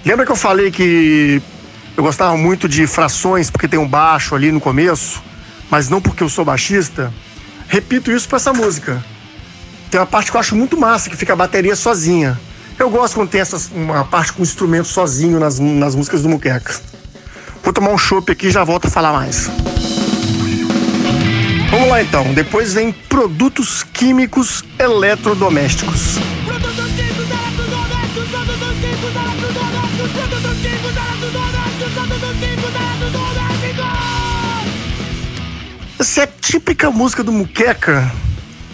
Lembra 0.05 0.25
que 0.25 0.31
eu 0.31 0.35
falei 0.35 0.69
que 0.71 1.41
Eu 1.95 2.03
gostava 2.03 2.35
muito 2.35 2.67
de 2.67 2.87
frações, 2.87 3.51
porque 3.51 3.67
tem 3.67 3.79
um 3.79 3.87
baixo 3.87 4.33
ali 4.33 4.51
no 4.51 4.59
começo, 4.59 5.21
mas 5.69 5.89
não 5.89 6.01
porque 6.01 6.23
eu 6.23 6.29
sou 6.29 6.43
baixista. 6.43 7.13
Repito 7.73 8.11
isso 8.11 8.29
para 8.29 8.35
essa 8.35 8.53
música. 8.53 9.03
Tem 9.89 9.99
uma 9.99 10.05
parte 10.05 10.29
que 10.29 10.37
eu 10.37 10.39
acho 10.39 10.55
muito 10.55 10.79
massa, 10.79 11.09
que 11.09 11.17
fica 11.17 11.33
a 11.33 11.35
bateria 11.35 11.75
sozinha. 11.75 12.39
Eu 12.77 12.87
gosto 12.87 13.15
quando 13.15 13.29
tem 13.29 13.41
essas, 13.41 13.67
uma 13.73 14.05
parte 14.05 14.31
com 14.31 14.43
instrumento 14.43 14.87
sozinho 14.87 15.39
nas, 15.39 15.57
nas 15.57 15.95
músicas 15.95 16.21
do 16.21 16.29
Muqueca. 16.29 16.79
Vou 17.63 17.73
tomar 17.73 17.89
um 17.89 17.97
chopp 17.97 18.31
aqui 18.31 18.45
e 18.45 18.51
já 18.51 18.63
volto 18.63 18.85
a 18.85 18.91
falar 18.91 19.11
mais. 19.11 19.49
Vamos 21.71 21.89
lá 21.89 21.99
então. 22.03 22.31
Depois 22.35 22.75
vem 22.75 22.91
produtos 22.91 23.81
químicos 23.81 24.63
eletrodomésticos. 24.77 26.19
Essa 35.99 36.21
é 36.21 36.23
a 36.23 36.27
típica 36.27 36.89
música 36.89 37.23
do 37.23 37.31
Muqueca, 37.31 38.11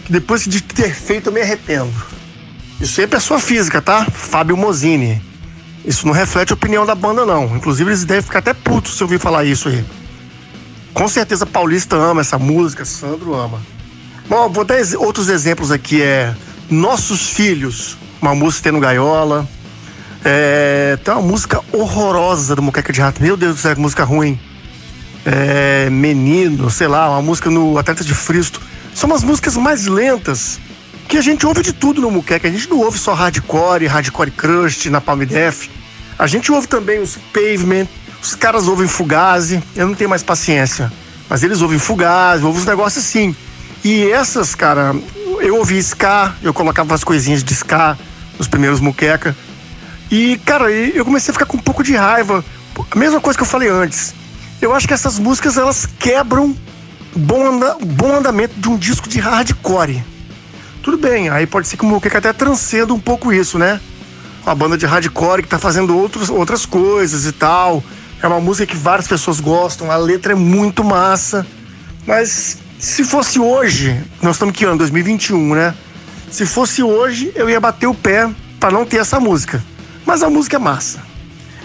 que 0.05 0.11
depois 0.11 0.45
de 0.45 0.61
ter 0.61 0.93
feito 0.93 1.27
eu 1.27 1.33
me 1.33 1.41
arrependo. 1.41 1.93
Isso 2.79 2.99
aí 2.99 3.05
é 3.05 3.07
pessoa 3.07 3.39
física, 3.39 3.81
tá? 3.81 4.05
Fábio 4.05 4.55
Mozini. 4.55 5.21
Isso 5.83 6.05
não 6.05 6.13
reflete 6.13 6.51
a 6.51 6.55
opinião 6.55 6.85
da 6.85 6.95
banda, 6.95 7.25
não. 7.25 7.55
Inclusive, 7.55 7.89
eles 7.89 8.05
devem 8.05 8.23
ficar 8.23 8.39
até 8.39 8.53
putos 8.53 8.95
se 8.95 9.03
ouvir 9.03 9.19
falar 9.19 9.43
isso 9.43 9.69
aí. 9.69 9.83
Com 10.93 11.07
certeza, 11.07 11.45
Paulista 11.45 11.95
ama 11.95 12.21
essa 12.21 12.37
música, 12.37 12.85
Sandro 12.85 13.33
ama. 13.33 13.61
Bom, 14.27 14.49
vou 14.49 14.63
dar 14.63 14.77
outros 14.97 15.29
exemplos 15.29 15.71
aqui. 15.71 16.01
É 16.01 16.33
Nossos 16.69 17.29
Filhos, 17.29 17.97
uma 18.21 18.33
música 18.33 18.69
tendo 18.69 18.79
gaiola. 18.79 19.47
É, 20.23 20.97
tem 21.03 21.13
uma 21.13 21.23
música 21.23 21.61
horrorosa 21.71 22.55
do 22.55 22.61
Moqueca 22.61 22.93
de 22.93 23.01
Rato. 23.01 23.21
Meu 23.21 23.35
Deus 23.35 23.55
do 23.55 23.61
céu, 23.61 23.75
que 23.75 23.81
música 23.81 24.03
ruim. 24.03 24.39
É, 25.25 25.89
Menino, 25.89 26.69
sei 26.69 26.87
lá, 26.87 27.09
uma 27.09 27.21
música 27.21 27.49
no 27.49 27.77
Atleta 27.77 28.03
de 28.03 28.13
Fristo. 28.13 28.61
São 28.93 29.09
umas 29.09 29.23
músicas 29.23 29.55
mais 29.57 29.85
lentas 29.85 30.59
que 31.07 31.17
a 31.17 31.21
gente 31.21 31.45
ouve 31.45 31.61
de 31.61 31.73
tudo 31.73 32.01
no 32.01 32.11
Muqueca. 32.11 32.47
A 32.47 32.51
gente 32.51 32.69
não 32.69 32.79
ouve 32.79 32.97
só 32.97 33.13
hardcore, 33.13 33.87
hardcore 33.87 34.31
crust 34.31 34.89
na 34.89 35.01
Palm 35.01 35.21
Def. 35.21 35.67
A 36.17 36.27
gente 36.27 36.51
ouve 36.51 36.67
também 36.67 36.99
os 36.99 37.17
Pavement, 37.33 37.87
os 38.21 38.35
caras 38.35 38.67
ouvem 38.67 38.87
Fugazi. 38.87 39.61
Eu 39.75 39.87
não 39.87 39.95
tenho 39.95 40.09
mais 40.09 40.23
paciência. 40.23 40.91
Mas 41.29 41.43
eles 41.43 41.61
ouvem 41.61 41.79
Fugazi, 41.79 42.43
ouvem 42.43 42.61
uns 42.61 42.67
negócios 42.67 43.05
assim. 43.05 43.35
E 43.83 44.11
essas, 44.11 44.53
cara, 44.53 44.95
eu 45.39 45.55
ouvi 45.57 45.77
ska, 45.79 46.33
eu 46.43 46.53
colocava 46.53 46.93
as 46.93 47.03
coisinhas 47.03 47.43
de 47.43 47.53
ska 47.53 47.97
nos 48.37 48.47
primeiros 48.47 48.79
Muqueca. 48.79 49.35
E, 50.11 50.39
cara, 50.43 50.71
eu 50.71 51.05
comecei 51.05 51.31
a 51.31 51.33
ficar 51.33 51.45
com 51.45 51.57
um 51.57 51.61
pouco 51.61 51.83
de 51.83 51.95
raiva. 51.95 52.43
A 52.91 52.97
mesma 52.97 53.21
coisa 53.21 53.37
que 53.37 53.43
eu 53.43 53.47
falei 53.47 53.69
antes. 53.69 54.13
Eu 54.61 54.73
acho 54.73 54.87
que 54.87 54.93
essas 54.93 55.17
músicas 55.17 55.57
elas 55.57 55.85
quebram 55.85 56.55
bom, 57.15 57.55
anda, 57.55 57.77
bom 57.81 58.17
andamento 58.17 58.59
de 58.59 58.69
um 58.69 58.77
disco 58.77 59.07
de 59.07 59.19
hardcore. 59.19 60.03
Tudo 60.83 60.97
bem, 60.97 61.29
aí 61.29 61.45
pode 61.45 61.67
ser 61.67 61.77
que 61.77 61.83
o 61.83 61.87
Moqueca 61.87 62.17
até 62.17 62.33
transcenda 62.33 62.93
um 62.93 62.99
pouco 62.99 63.31
isso, 63.31 63.57
né? 63.57 63.79
Uma 64.43 64.55
banda 64.55 64.77
de 64.77 64.85
hardcore 64.85 65.43
que 65.43 65.49
tá 65.49 65.59
fazendo 65.59 65.97
outros, 65.97 66.29
outras 66.29 66.65
coisas 66.65 67.25
e 67.25 67.31
tal. 67.31 67.83
É 68.21 68.27
uma 68.27 68.39
música 68.39 68.65
que 68.65 68.75
várias 68.75 69.07
pessoas 69.07 69.39
gostam, 69.39 69.91
a 69.91 69.95
letra 69.95 70.33
é 70.33 70.35
muito 70.35 70.83
massa. 70.83 71.45
Mas 72.05 72.57
se 72.77 73.03
fosse 73.03 73.39
hoje, 73.39 74.01
nós 74.21 74.35
estamos 74.35 74.55
que 74.55 74.65
ano? 74.65 74.77
2021, 74.77 75.55
né? 75.55 75.73
Se 76.29 76.45
fosse 76.45 76.83
hoje, 76.83 77.31
eu 77.35 77.49
ia 77.49 77.59
bater 77.59 77.87
o 77.87 77.93
pé 77.93 78.29
para 78.59 78.71
não 78.71 78.85
ter 78.85 78.97
essa 78.97 79.19
música. 79.19 79.63
Mas 80.05 80.21
a 80.21 80.29
música 80.29 80.57
é 80.57 80.59
massa. 80.59 81.01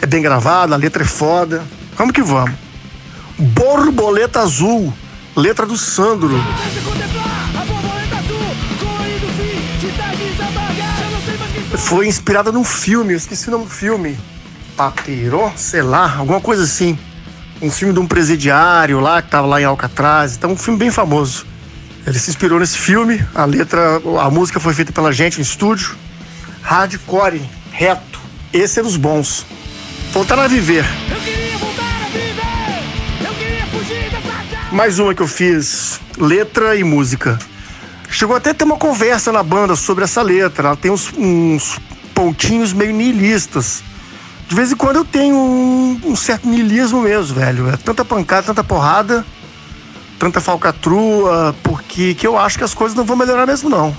É 0.00 0.06
bem 0.06 0.22
gravada, 0.22 0.74
a 0.74 0.78
letra 0.78 1.02
é 1.02 1.06
foda. 1.06 1.62
Vamos 1.96 2.12
que 2.12 2.22
vamos. 2.22 2.54
Borboleta 3.38 4.40
Azul, 4.40 4.92
letra 5.36 5.66
do 5.66 5.76
Sandro. 5.76 6.38
foi 11.84 12.06
inspirada 12.06 12.50
num 12.50 12.64
filme, 12.64 13.12
eu 13.12 13.16
esqueci 13.16 13.48
o 13.48 13.50
nome 13.50 13.64
do 13.64 13.70
filme. 13.70 14.16
Papiro, 14.76 15.52
sei 15.54 15.82
lá, 15.82 16.16
alguma 16.16 16.40
coisa 16.40 16.64
assim. 16.64 16.98
Um 17.60 17.70
filme 17.70 17.92
de 17.92 18.00
um 18.00 18.06
presidiário 18.06 19.00
lá, 19.00 19.22
que 19.22 19.30
tava 19.30 19.46
lá 19.46 19.60
em 19.60 19.64
Alcatraz. 19.64 20.34
Então, 20.36 20.52
um 20.52 20.56
filme 20.56 20.78
bem 20.78 20.90
famoso. 20.90 21.46
Ele 22.06 22.18
se 22.18 22.30
inspirou 22.30 22.58
nesse 22.58 22.76
filme, 22.76 23.24
a 23.34 23.44
letra, 23.44 24.00
a 24.20 24.30
música 24.30 24.58
foi 24.58 24.74
feita 24.74 24.92
pela 24.92 25.12
gente 25.12 25.36
no 25.36 25.42
estúdio. 25.42 25.94
Hardcore, 26.62 27.42
reto. 27.70 28.20
Esse 28.52 28.80
é 28.80 28.82
dos 28.82 28.96
bons. 28.96 29.46
Voltar 30.12 30.38
a 30.38 30.48
viver. 30.48 30.84
Mais 34.74 34.98
uma 34.98 35.14
que 35.14 35.22
eu 35.22 35.28
fiz, 35.28 36.00
letra 36.18 36.74
e 36.74 36.82
música. 36.82 37.38
Chegou 38.10 38.34
até 38.34 38.50
a 38.50 38.54
ter 38.54 38.64
uma 38.64 38.76
conversa 38.76 39.30
na 39.30 39.40
banda 39.40 39.76
sobre 39.76 40.02
essa 40.02 40.20
letra. 40.20 40.66
Ela 40.66 40.76
tem 40.76 40.90
uns, 40.90 41.12
uns 41.16 41.78
pontinhos 42.12 42.72
meio 42.72 42.92
nihilistas. 42.92 43.84
De 44.48 44.54
vez 44.56 44.72
em 44.72 44.76
quando 44.76 44.96
eu 44.96 45.04
tenho 45.04 45.36
um, 45.36 46.00
um, 46.04 46.16
certo 46.16 46.48
niilismo 46.48 47.00
mesmo, 47.02 47.36
velho. 47.36 47.68
É 47.68 47.76
tanta 47.76 48.04
pancada, 48.04 48.48
tanta 48.48 48.64
porrada, 48.64 49.24
tanta 50.18 50.40
falcatrua, 50.40 51.54
porque 51.62 52.12
que 52.14 52.26
eu 52.26 52.36
acho 52.36 52.58
que 52.58 52.64
as 52.64 52.74
coisas 52.74 52.96
não 52.96 53.04
vão 53.04 53.14
melhorar 53.14 53.46
mesmo, 53.46 53.70
não. 53.70 53.96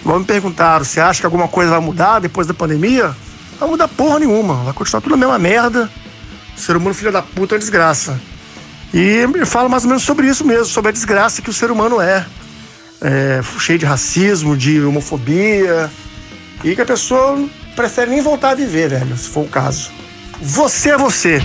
Igual 0.00 0.18
me 0.18 0.24
perguntaram, 0.24 0.84
você 0.84 0.98
acha 0.98 1.20
que 1.20 1.26
alguma 1.26 1.46
coisa 1.46 1.70
vai 1.70 1.80
mudar 1.80 2.18
depois 2.18 2.48
da 2.48 2.52
pandemia? 2.52 3.04
Não 3.52 3.58
vai 3.60 3.68
mudar 3.68 3.86
porra 3.86 4.18
nenhuma. 4.18 4.64
Vai 4.64 4.72
continuar 4.72 5.00
tudo 5.00 5.14
a 5.14 5.18
mesma 5.18 5.38
merda. 5.38 5.88
O 6.56 6.60
ser 6.60 6.76
humano, 6.76 6.92
filho 6.92 7.12
da 7.12 7.22
puta, 7.22 7.54
é 7.54 7.58
desgraça. 7.58 8.20
E 8.92 9.26
eu 9.34 9.46
falo 9.46 9.68
mais 9.68 9.84
ou 9.84 9.88
menos 9.88 10.02
sobre 10.02 10.26
isso 10.26 10.46
mesmo, 10.46 10.66
sobre 10.66 10.90
a 10.90 10.92
desgraça 10.92 11.40
que 11.40 11.50
o 11.50 11.52
ser 11.52 11.70
humano 11.70 12.00
é 12.00 12.26
é, 13.02 13.40
cheio 13.58 13.78
de 13.78 13.84
racismo, 13.84 14.56
de 14.56 14.80
homofobia, 14.80 15.90
e 16.62 16.74
que 16.74 16.80
a 16.80 16.86
pessoa 16.86 17.44
prefere 17.74 18.12
nem 18.12 18.22
voltar 18.22 18.50
a 18.50 18.54
viver, 18.54 18.88
velho, 18.88 19.16
se 19.16 19.28
for 19.28 19.44
o 19.44 19.48
caso. 19.48 19.90
Você 20.40 20.90
é 20.90 20.96
você. 20.96 21.42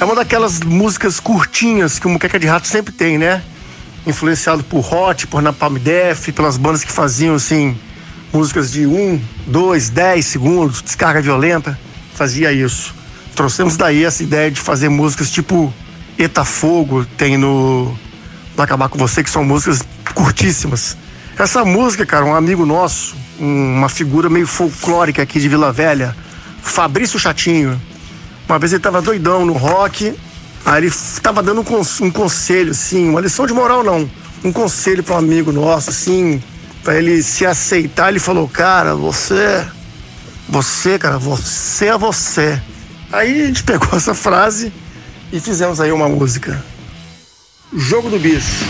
É 0.00 0.04
uma 0.04 0.14
daquelas 0.14 0.60
músicas 0.60 1.18
curtinhas 1.18 1.98
que 1.98 2.06
o 2.06 2.10
Muqueca 2.10 2.38
de 2.38 2.46
Rato 2.46 2.68
sempre 2.68 2.92
tem, 2.92 3.18
né? 3.18 3.42
Influenciado 4.06 4.62
por 4.62 4.92
Hot, 4.92 5.26
por 5.26 5.40
Napalm 5.40 5.76
Def, 5.78 6.28
pelas 6.32 6.56
bandas 6.56 6.84
que 6.84 6.92
faziam, 6.92 7.34
assim, 7.34 7.76
músicas 8.32 8.70
de 8.70 8.86
um, 8.86 9.20
dois, 9.46 9.88
dez 9.88 10.26
segundos, 10.26 10.82
descarga 10.82 11.22
violenta. 11.22 11.78
Fazia 12.14 12.52
isso. 12.52 12.94
Trouxemos 13.34 13.76
daí 13.76 14.04
essa 14.04 14.22
ideia 14.22 14.50
de 14.50 14.60
fazer 14.60 14.88
músicas 14.88 15.30
tipo 15.30 15.72
Eta 16.18 16.44
Fogo, 16.44 17.04
tem 17.16 17.36
no 17.36 17.96
Vai 18.56 18.64
Acabar 18.64 18.88
Com 18.88 18.98
Você, 18.98 19.22
que 19.22 19.30
são 19.30 19.44
músicas 19.44 19.80
curtíssimas. 20.14 20.96
Essa 21.36 21.64
música, 21.64 22.06
cara, 22.06 22.24
um 22.24 22.34
amigo 22.34 22.64
nosso, 22.64 23.16
uma 23.38 23.88
figura 23.88 24.30
meio 24.30 24.46
folclórica 24.46 25.22
aqui 25.22 25.40
de 25.40 25.48
Vila 25.48 25.72
Velha, 25.72 26.14
Fabrício 26.62 27.18
Chatinho. 27.18 27.80
Uma 28.48 28.58
vez 28.58 28.72
ele 28.72 28.82
tava 28.82 29.02
doidão 29.02 29.44
no 29.44 29.54
rock, 29.54 30.14
aí 30.64 30.84
ele 30.84 30.92
tava 31.20 31.42
dando 31.42 31.62
um, 31.62 32.10
conselho, 32.10 32.70
assim, 32.70 33.08
uma 33.08 33.20
lição 33.20 33.46
de 33.46 33.52
moral 33.52 33.82
não, 33.82 34.08
um 34.44 34.52
conselho 34.52 35.02
para 35.02 35.16
um 35.16 35.18
amigo 35.18 35.50
nosso, 35.50 35.90
assim, 35.90 36.40
para 36.84 36.96
ele 36.96 37.20
se 37.24 37.44
aceitar. 37.44 38.10
Ele 38.10 38.20
falou, 38.20 38.46
cara, 38.46 38.94
você, 38.94 39.66
você, 40.48 40.98
cara, 40.98 41.18
você 41.18 41.86
é 41.86 41.98
você. 41.98 42.60
Aí 43.12 43.42
a 43.42 43.46
gente 43.46 43.62
pegou 43.62 43.88
essa 43.96 44.14
frase 44.14 44.72
e 45.32 45.40
fizemos 45.40 45.80
aí 45.80 45.92
uma 45.92 46.08
música. 46.08 46.62
Jogo 47.76 48.08
do 48.08 48.18
Bicho. 48.18 48.64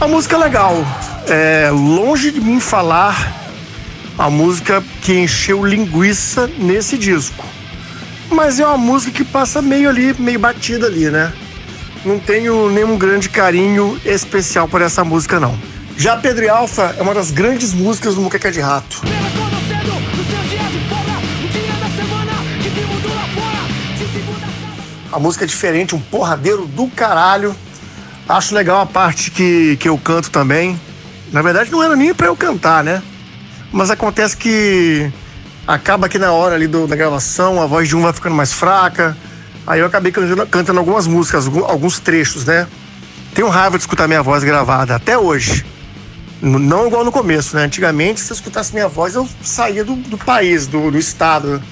A 0.00 0.08
música 0.08 0.36
é 0.36 0.38
legal. 0.38 0.84
É 1.28 1.70
longe 1.70 2.30
de 2.30 2.40
mim 2.40 2.58
falar 2.58 3.40
a 4.18 4.28
música 4.28 4.82
que 5.00 5.14
encheu 5.14 5.64
linguiça 5.64 6.46
nesse 6.58 6.98
disco. 6.98 7.44
Mas 8.30 8.58
é 8.58 8.66
uma 8.66 8.78
música 8.78 9.12
que 9.12 9.24
passa 9.24 9.62
meio 9.62 9.88
ali, 9.88 10.14
meio 10.18 10.38
batida 10.38 10.86
ali, 10.86 11.08
né? 11.10 11.32
Não 12.04 12.18
tenho 12.18 12.68
nenhum 12.70 12.98
grande 12.98 13.28
carinho 13.28 14.00
especial 14.04 14.66
por 14.66 14.82
essa 14.82 15.04
música, 15.04 15.38
não. 15.38 15.56
Já 15.96 16.16
Pedro 16.16 16.44
e 16.44 16.48
Alfa 16.48 16.94
é 16.98 17.02
uma 17.02 17.14
das 17.14 17.30
grandes 17.30 17.72
músicas 17.72 18.14
do 18.14 18.20
Muqueca 18.20 18.50
de 18.50 18.60
Rato. 18.60 19.02
A 25.12 25.18
música 25.18 25.44
é 25.44 25.46
diferente, 25.46 25.94
um 25.94 26.00
porradeiro 26.00 26.66
do 26.66 26.88
caralho. 26.88 27.54
Acho 28.28 28.54
legal 28.54 28.80
a 28.80 28.86
parte 28.86 29.30
que, 29.30 29.76
que 29.76 29.88
eu 29.88 29.98
canto 29.98 30.30
também. 30.30 30.80
Na 31.30 31.42
verdade, 31.42 31.70
não 31.70 31.82
era 31.82 31.94
nem 31.94 32.14
pra 32.14 32.28
eu 32.28 32.36
cantar, 32.36 32.82
né? 32.82 33.02
Mas 33.70 33.90
acontece 33.90 34.36
que 34.36 35.12
acaba 35.66 36.08
que 36.08 36.18
na 36.18 36.32
hora 36.32 36.54
ali 36.54 36.66
do, 36.66 36.86
da 36.86 36.96
gravação 36.96 37.60
a 37.60 37.66
voz 37.66 37.88
de 37.88 37.94
um 37.94 38.02
vai 38.02 38.12
ficando 38.12 38.34
mais 38.34 38.52
fraca. 38.52 39.16
Aí 39.66 39.80
eu 39.80 39.86
acabei 39.86 40.10
cantando, 40.10 40.46
cantando 40.46 40.78
algumas 40.78 41.06
músicas, 41.06 41.46
alguns 41.46 42.00
trechos, 42.00 42.44
né? 42.46 42.66
Tenho 43.34 43.48
raiva 43.48 43.76
de 43.76 43.82
escutar 43.82 44.08
minha 44.08 44.22
voz 44.22 44.42
gravada 44.42 44.96
até 44.96 45.16
hoje. 45.16 45.64
Não 46.42 46.88
igual 46.88 47.04
no 47.04 47.12
começo, 47.12 47.54
né? 47.54 47.62
Antigamente, 47.62 48.20
se 48.20 48.32
eu 48.32 48.34
escutasse 48.34 48.72
minha 48.72 48.88
voz, 48.88 49.14
eu 49.14 49.28
saía 49.40 49.84
do, 49.84 49.94
do 49.94 50.18
país, 50.18 50.66
do, 50.66 50.90
do 50.90 50.98
estado. 50.98 51.62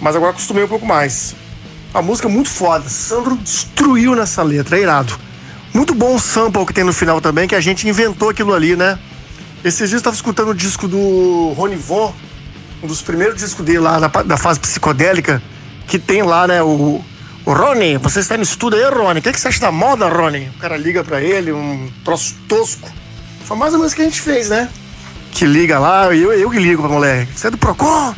Mas 0.00 0.14
agora 0.14 0.30
acostumei 0.30 0.62
um 0.62 0.68
pouco 0.68 0.86
mais. 0.86 1.34
A 1.92 2.00
música 2.00 2.28
é 2.28 2.30
muito 2.30 2.48
foda. 2.48 2.88
Sandro 2.88 3.36
destruiu 3.36 4.14
nessa 4.14 4.44
letra, 4.44 4.78
é 4.78 4.82
irado. 4.82 5.18
Muito 5.74 5.94
bom 5.94 6.14
o 6.14 6.20
sample 6.20 6.64
que 6.64 6.72
tem 6.72 6.84
no 6.84 6.92
final 6.92 7.20
também, 7.20 7.48
que 7.48 7.56
a 7.56 7.60
gente 7.60 7.88
inventou 7.88 8.30
aquilo 8.30 8.54
ali, 8.54 8.76
né? 8.76 8.96
Esses 9.64 9.78
dias 9.78 9.92
eu 9.94 9.98
estava 9.98 10.14
escutando 10.14 10.50
o 10.50 10.54
disco 10.54 10.86
do 10.86 11.52
Rony 11.56 11.74
Von, 11.74 12.14
um 12.84 12.86
dos 12.86 13.02
primeiros 13.02 13.36
discos 13.36 13.66
dele 13.66 13.80
lá 13.80 13.98
da, 13.98 14.22
da 14.22 14.36
fase 14.36 14.60
psicodélica, 14.60 15.42
que 15.88 15.98
tem 15.98 16.22
lá, 16.22 16.46
né, 16.46 16.62
o, 16.62 17.04
o 17.44 17.52
Rony, 17.52 17.96
você 17.98 18.20
está 18.20 18.36
no 18.36 18.44
estudo 18.44 18.76
aí, 18.76 18.84
Rony, 18.84 19.18
o 19.18 19.22
que, 19.22 19.32
que 19.32 19.40
você 19.40 19.48
acha 19.48 19.60
da 19.60 19.72
moda, 19.72 20.08
Rony? 20.08 20.50
O 20.56 20.58
cara 20.60 20.76
liga 20.76 21.02
pra 21.02 21.20
ele, 21.20 21.52
um 21.52 21.90
troço 22.04 22.36
tosco. 22.46 22.88
Foi 23.46 23.56
mais 23.56 23.94
que 23.94 24.02
a 24.02 24.04
gente 24.04 24.20
fez, 24.20 24.48
né? 24.48 24.68
Que 25.30 25.46
liga 25.46 25.78
lá, 25.78 26.12
eu, 26.12 26.32
eu 26.32 26.50
que 26.50 26.58
ligo 26.58 26.82
pra 26.82 26.90
moleque. 26.90 27.30
Você 27.32 27.46
é 27.46 27.50
do 27.50 27.56
Procon? 27.56 28.12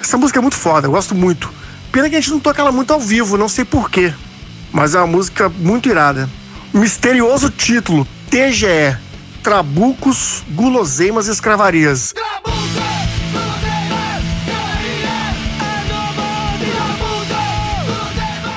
Essa 0.00 0.16
música 0.16 0.38
é 0.38 0.42
muito 0.42 0.54
foda, 0.54 0.86
eu 0.86 0.92
gosto 0.92 1.12
muito. 1.12 1.52
Pena 1.90 2.08
que 2.08 2.14
a 2.14 2.20
gente 2.20 2.30
não 2.30 2.38
toca 2.38 2.62
ela 2.62 2.70
muito 2.70 2.92
ao 2.92 3.00
vivo, 3.00 3.36
não 3.36 3.48
sei 3.48 3.64
porquê. 3.64 4.14
Mas 4.70 4.94
é 4.94 4.98
uma 4.98 5.08
música 5.08 5.48
muito 5.48 5.88
irada. 5.88 6.30
Misterioso 6.72 7.50
título: 7.50 8.06
TGE 8.30 8.96
Trabucos, 9.42 10.44
Guloseimas 10.50 11.26
e 11.26 11.32
Escravarias. 11.32 12.14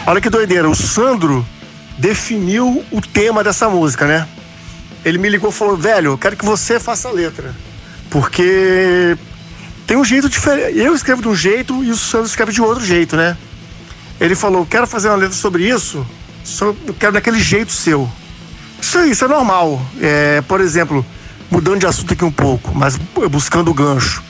Olha 0.05 0.21
que 0.21 0.29
doideira, 0.29 0.69
o 0.69 0.75
Sandro 0.75 1.43
definiu 1.97 2.85
o 2.91 3.01
tema 3.01 3.43
dessa 3.43 3.67
música, 3.67 4.05
né? 4.05 4.27
Ele 5.05 5.17
me 5.17 5.29
ligou 5.29 5.49
e 5.49 5.53
falou: 5.53 5.75
velho, 5.75 6.11
eu 6.11 6.17
quero 6.17 6.35
que 6.35 6.45
você 6.45 6.79
faça 6.79 7.09
a 7.09 7.11
letra. 7.11 7.53
Porque 8.09 9.17
tem 9.85 9.97
um 9.97 10.05
jeito 10.05 10.29
diferente. 10.29 10.77
Eu 10.77 10.93
escrevo 10.93 11.21
de 11.21 11.27
um 11.27 11.35
jeito 11.35 11.83
e 11.83 11.91
o 11.91 11.97
Sandro 11.97 12.27
escreve 12.27 12.51
de 12.51 12.61
outro 12.61 12.83
jeito, 12.83 13.15
né? 13.15 13.37
Ele 14.19 14.35
falou: 14.35 14.65
quero 14.65 14.87
fazer 14.87 15.09
uma 15.09 15.17
letra 15.17 15.35
sobre 15.35 15.67
isso, 15.67 16.05
só 16.43 16.75
quero 16.99 17.13
daquele 17.13 17.39
jeito 17.39 17.71
seu. 17.71 18.09
Isso 18.81 18.99
isso 19.05 19.25
é 19.25 19.27
normal. 19.27 19.81
É, 20.01 20.41
por 20.41 20.61
exemplo, 20.61 21.05
mudando 21.49 21.79
de 21.79 21.85
assunto 21.85 22.13
aqui 22.13 22.23
um 22.23 22.31
pouco, 22.31 22.73
mas 22.73 22.97
buscando 23.29 23.71
o 23.71 23.73
gancho. 23.73 24.23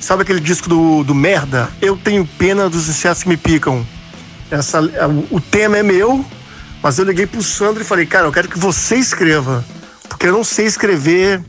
Sabe 0.00 0.22
aquele 0.22 0.40
disco 0.40 0.68
do, 0.68 1.02
do 1.02 1.14
Merda? 1.14 1.68
Eu 1.82 1.96
tenho 1.96 2.24
pena 2.38 2.68
dos 2.68 2.88
insetos 2.88 3.22
que 3.22 3.28
me 3.28 3.36
picam. 3.36 3.84
Essa, 4.50 4.80
o 5.30 5.40
tema 5.40 5.76
é 5.76 5.82
meu, 5.82 6.24
mas 6.82 6.98
eu 6.98 7.04
liguei 7.04 7.26
pro 7.26 7.42
Sandro 7.42 7.82
e 7.82 7.84
falei, 7.84 8.06
cara, 8.06 8.26
eu 8.26 8.32
quero 8.32 8.48
que 8.48 8.58
você 8.58 8.96
escreva. 8.96 9.64
Porque 10.18 10.26
eu 10.26 10.32
não 10.32 10.42
sei 10.42 10.66
escrever 10.66 11.40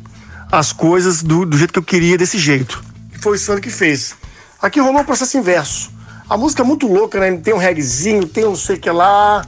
as 0.52 0.72
coisas 0.72 1.24
do, 1.24 1.44
do 1.44 1.58
jeito 1.58 1.74
que 1.74 1.80
eu 1.80 1.84
queria, 1.84 2.16
desse 2.20 2.38
jeito. 2.38 2.84
Foi 3.20 3.36
o 3.36 3.40
Sandro 3.40 3.64
que 3.64 3.70
fez. 3.72 4.16
Aqui 4.62 4.80
rolou 4.80 5.02
um 5.02 5.04
processo 5.04 5.36
inverso. 5.40 5.90
A 6.30 6.38
música 6.38 6.62
é 6.62 6.66
muito 6.66 6.86
louca, 6.86 7.20
né? 7.20 7.36
Tem 7.38 7.52
um 7.52 7.58
reggaezinho, 7.58 8.28
tem 8.28 8.46
um 8.46 8.56
sei 8.56 8.78
que 8.78 8.88
lá. 8.92 9.44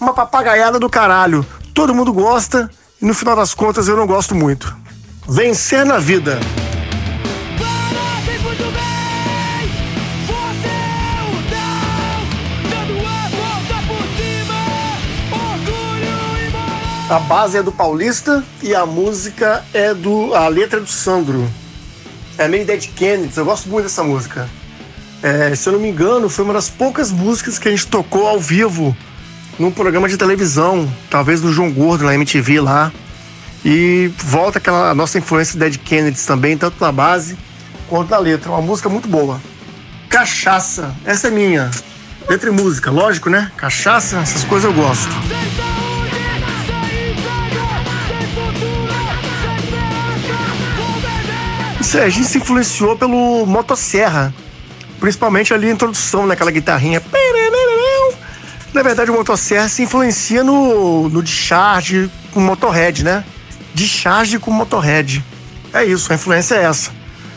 Uma 0.00 0.12
papagaiada 0.12 0.80
do 0.80 0.90
caralho. 0.90 1.46
Todo 1.72 1.94
mundo 1.94 2.12
gosta 2.12 2.68
e 3.00 3.06
no 3.06 3.14
final 3.14 3.36
das 3.36 3.54
contas 3.54 3.86
eu 3.86 3.96
não 3.96 4.08
gosto 4.08 4.34
muito. 4.34 4.76
Vencer 5.28 5.86
na 5.86 5.98
vida. 5.98 6.40
A 17.08 17.18
base 17.18 17.58
é 17.58 17.62
do 17.62 17.70
Paulista 17.70 18.42
e 18.62 18.74
a 18.74 18.86
música 18.86 19.62
é 19.74 19.92
do. 19.92 20.34
A 20.34 20.48
letra 20.48 20.78
é 20.78 20.82
do 20.82 20.88
Sandro. 20.88 21.46
É 22.38 22.48
meio 22.48 22.64
Dead 22.64 22.88
Kennedy, 22.96 23.36
eu 23.36 23.44
gosto 23.44 23.68
muito 23.68 23.84
dessa 23.84 24.02
música. 24.02 24.48
É, 25.22 25.54
se 25.54 25.68
eu 25.68 25.74
não 25.74 25.80
me 25.80 25.90
engano, 25.90 26.30
foi 26.30 26.44
uma 26.46 26.54
das 26.54 26.70
poucas 26.70 27.12
músicas 27.12 27.58
que 27.58 27.68
a 27.68 27.70
gente 27.70 27.86
tocou 27.86 28.26
ao 28.26 28.40
vivo 28.40 28.96
num 29.58 29.70
programa 29.70 30.08
de 30.08 30.16
televisão, 30.16 30.90
talvez 31.10 31.42
do 31.42 31.52
João 31.52 31.70
Gordo 31.70 32.04
na 32.04 32.14
MTV 32.14 32.60
lá. 32.60 32.90
E 33.62 34.10
volta 34.16 34.58
aquela 34.58 34.94
nossa 34.94 35.18
influência 35.18 35.58
Dead 35.58 35.76
Kennedys 35.76 36.24
também, 36.24 36.56
tanto 36.56 36.76
na 36.80 36.90
base 36.90 37.36
quanto 37.86 38.10
na 38.10 38.18
letra. 38.18 38.50
Uma 38.50 38.62
música 38.62 38.88
muito 38.88 39.08
boa. 39.08 39.40
Cachaça, 40.08 40.94
essa 41.04 41.28
é 41.28 41.30
minha. 41.30 41.70
Letra 42.28 42.48
e 42.48 42.52
música, 42.52 42.90
lógico, 42.90 43.28
né? 43.28 43.52
Cachaça, 43.58 44.20
essas 44.20 44.42
coisas 44.44 44.70
eu 44.70 44.74
gosto. 44.74 45.10
A 51.98 52.08
gente 52.08 52.26
se 52.26 52.38
influenciou 52.38 52.96
pelo 52.96 53.46
Motosserra. 53.46 54.34
Principalmente 54.98 55.52
ali 55.52 55.68
a 55.68 55.72
introdução, 55.72 56.26
naquela 56.26 56.50
guitarrinha. 56.50 57.02
Na 58.72 58.82
verdade, 58.82 59.10
o 59.10 59.14
Motosserra 59.14 59.68
se 59.68 59.82
influencia 59.82 60.42
no, 60.42 61.08
no 61.08 61.22
Discharge 61.22 62.10
com 62.32 62.40
Motorhead, 62.40 63.04
né? 63.04 63.24
Discharge 63.72 64.38
com 64.38 64.50
Motorhead. 64.50 65.24
É 65.72 65.84
isso, 65.84 66.12
a 66.12 66.16
influência 66.16 66.56
é 66.56 66.64
essa. 66.64 66.90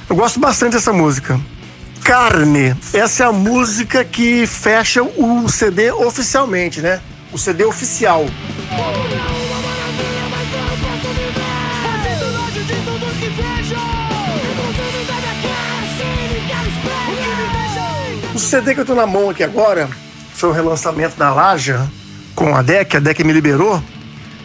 Eu 0.10 0.16
gosto 0.16 0.40
bastante 0.40 0.74
dessa 0.74 0.94
música. 0.94 1.40
Carne. 2.04 2.76
Essa 2.94 3.24
é 3.24 3.26
a 3.28 3.32
música 3.32 4.06
que 4.06 4.48
fecha 4.48 5.04
o 5.04 5.50
CD 5.50 5.92
oficialmente, 5.92 6.82
né? 6.82 7.02
O 7.32 7.38
CD 7.38 7.66
oficial. 7.66 8.26
O 18.38 18.40
CD 18.40 18.76
que 18.76 18.82
eu 18.82 18.86
tô 18.86 18.94
na 18.94 19.08
mão 19.08 19.32
aqui 19.32 19.44
agora 19.44 19.90
foi 20.36 20.50
o 20.50 20.52
relançamento 20.52 21.18
da 21.18 21.34
Laja 21.34 21.90
com 22.36 22.56
a 22.56 22.62
DEC, 22.62 22.98
a 22.98 23.00
DEC 23.00 23.24
me 23.24 23.34
liberou. 23.34 23.82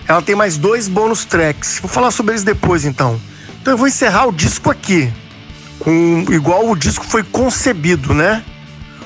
Ela 0.09 0.23
tem 0.23 0.35
mais 0.35 0.57
dois 0.57 0.89
bônus 0.89 1.27
tracks. 1.27 1.79
Vou 1.79 1.91
falar 1.91 2.11
sobre 2.11 2.33
eles 2.33 2.43
depois 2.43 2.87
então. 2.87 3.21
Então 3.61 3.75
eu 3.75 3.77
vou 3.77 3.87
encerrar 3.87 4.25
o 4.25 4.33
disco 4.33 4.71
aqui. 4.71 5.13
Com 5.79 6.25
igual 6.31 6.71
o 6.71 6.75
disco 6.75 7.05
foi 7.05 7.23
concebido, 7.23 8.15
né? 8.15 8.43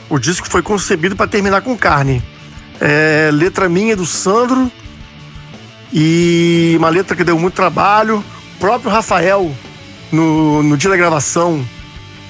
O 0.09 0.20
disco 0.20 0.49
foi 0.49 0.62
concebido 0.62 1.16
para 1.16 1.27
terminar 1.27 1.62
com 1.62 1.77
carne. 1.77 2.22
É, 2.81 3.29
letra 3.33 3.68
minha 3.68 3.96
do 3.96 4.07
Sandro 4.07 4.70
e 5.92 6.77
uma 6.79 6.90
letra 6.90 7.16
que 7.16 7.25
deu 7.25 7.37
muito 7.37 7.55
trabalho. 7.55 8.25
O 8.55 8.61
próprio 8.61 8.92
Rafael, 8.92 9.53
no, 10.12 10.62
no 10.62 10.77
dia 10.77 10.90
da 10.90 10.96
gravação, 10.96 11.66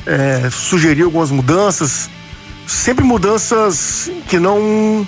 é, 0.07 0.49
sugeriu 0.51 1.05
algumas 1.05 1.31
mudanças 1.31 2.16
sempre 2.67 3.05
mudanças 3.05 4.11
que 4.29 4.39
não 4.39 5.07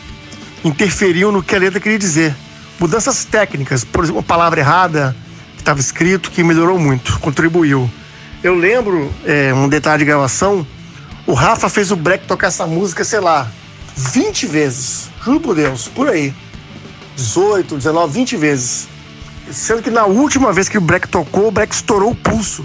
interferiam 0.64 1.32
no 1.32 1.42
que 1.42 1.54
a 1.54 1.58
letra 1.58 1.80
queria 1.80 1.98
dizer. 1.98 2.34
Mudanças 2.78 3.24
técnicas, 3.24 3.84
por 3.84 4.04
exemplo, 4.04 4.20
uma 4.20 4.26
palavra 4.26 4.60
errada 4.60 5.16
que 5.54 5.62
estava 5.62 5.80
escrito 5.80 6.30
que 6.30 6.44
melhorou 6.44 6.78
muito, 6.78 7.18
contribuiu. 7.18 7.90
Eu 8.42 8.54
lembro, 8.54 9.12
é, 9.24 9.52
um 9.52 9.68
detalhe 9.68 9.98
de 9.98 10.04
gravação, 10.04 10.64
o 11.26 11.34
Rafa 11.34 11.68
fez 11.68 11.90
o 11.90 11.96
Breck 11.96 12.26
tocar 12.26 12.46
essa 12.46 12.66
música, 12.66 13.02
sei 13.02 13.20
lá, 13.20 13.50
20 13.96 14.46
vezes. 14.46 15.10
Juro 15.24 15.40
por 15.40 15.56
Deus, 15.56 15.88
por 15.88 16.08
aí. 16.08 16.32
18, 17.16 17.76
19, 17.76 18.12
20 18.12 18.36
vezes. 18.36 18.88
Sendo 19.50 19.82
que 19.82 19.90
na 19.90 20.04
última 20.04 20.52
vez 20.52 20.68
que 20.68 20.78
o 20.78 20.80
Breck 20.80 21.08
tocou, 21.08 21.48
o 21.48 21.50
Breck 21.50 21.74
estourou 21.74 22.12
o 22.12 22.14
pulso. 22.14 22.64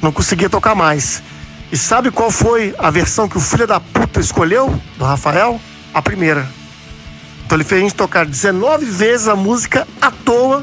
Não 0.00 0.10
conseguia 0.10 0.48
tocar 0.48 0.74
mais. 0.74 1.22
E 1.72 1.76
sabe 1.78 2.10
qual 2.10 2.30
foi 2.30 2.74
a 2.78 2.90
versão 2.90 3.26
que 3.26 3.38
o 3.38 3.40
filho 3.40 3.66
da 3.66 3.80
puta 3.80 4.20
escolheu 4.20 4.78
do 4.98 5.06
Rafael? 5.06 5.58
A 5.94 6.02
primeira. 6.02 6.46
Então 7.46 7.56
ele 7.56 7.64
fez 7.64 7.80
a 7.80 7.84
gente 7.84 7.94
tocar 7.94 8.26
19 8.26 8.84
vezes 8.84 9.26
a 9.26 9.34
música 9.34 9.88
à 9.98 10.10
toa, 10.10 10.62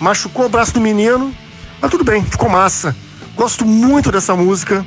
machucou 0.00 0.46
o 0.46 0.48
braço 0.48 0.74
do 0.74 0.80
menino, 0.80 1.32
mas 1.80 1.88
tudo 1.92 2.02
bem, 2.02 2.24
ficou 2.24 2.48
massa. 2.48 2.96
Gosto 3.36 3.64
muito 3.64 4.10
dessa 4.10 4.34
música, 4.34 4.84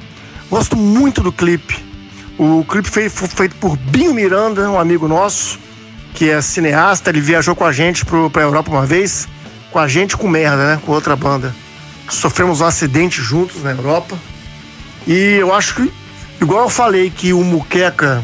gosto 0.49 0.75
muito 0.75 1.23
do 1.23 1.31
clipe. 1.31 1.81
O 2.37 2.65
clipe 2.65 2.89
foi 2.89 3.07
feito 3.29 3.55
por 3.55 3.77
Binho 3.77 4.13
Miranda, 4.13 4.69
um 4.69 4.77
amigo 4.77 5.07
nosso, 5.07 5.57
que 6.13 6.29
é 6.29 6.41
cineasta, 6.41 7.09
ele 7.09 7.21
viajou 7.21 7.55
com 7.55 7.63
a 7.63 7.71
gente 7.71 8.03
pro, 8.03 8.29
pra 8.29 8.41
Europa 8.41 8.69
uma 8.69 8.85
vez, 8.85 9.25
com 9.71 9.79
a 9.79 9.87
gente 9.87 10.17
com 10.17 10.27
merda, 10.27 10.75
né? 10.75 10.81
Com 10.85 10.91
outra 10.91 11.15
banda. 11.15 11.55
Sofremos 12.09 12.59
um 12.59 12.65
acidente 12.65 13.21
juntos 13.21 13.63
na 13.63 13.71
Europa 13.71 14.17
e 15.07 15.37
eu 15.39 15.53
acho 15.53 15.75
que, 15.75 15.93
igual 16.41 16.63
eu 16.63 16.69
falei 16.69 17.09
que 17.09 17.33
o 17.33 17.43
Muqueca 17.43 18.23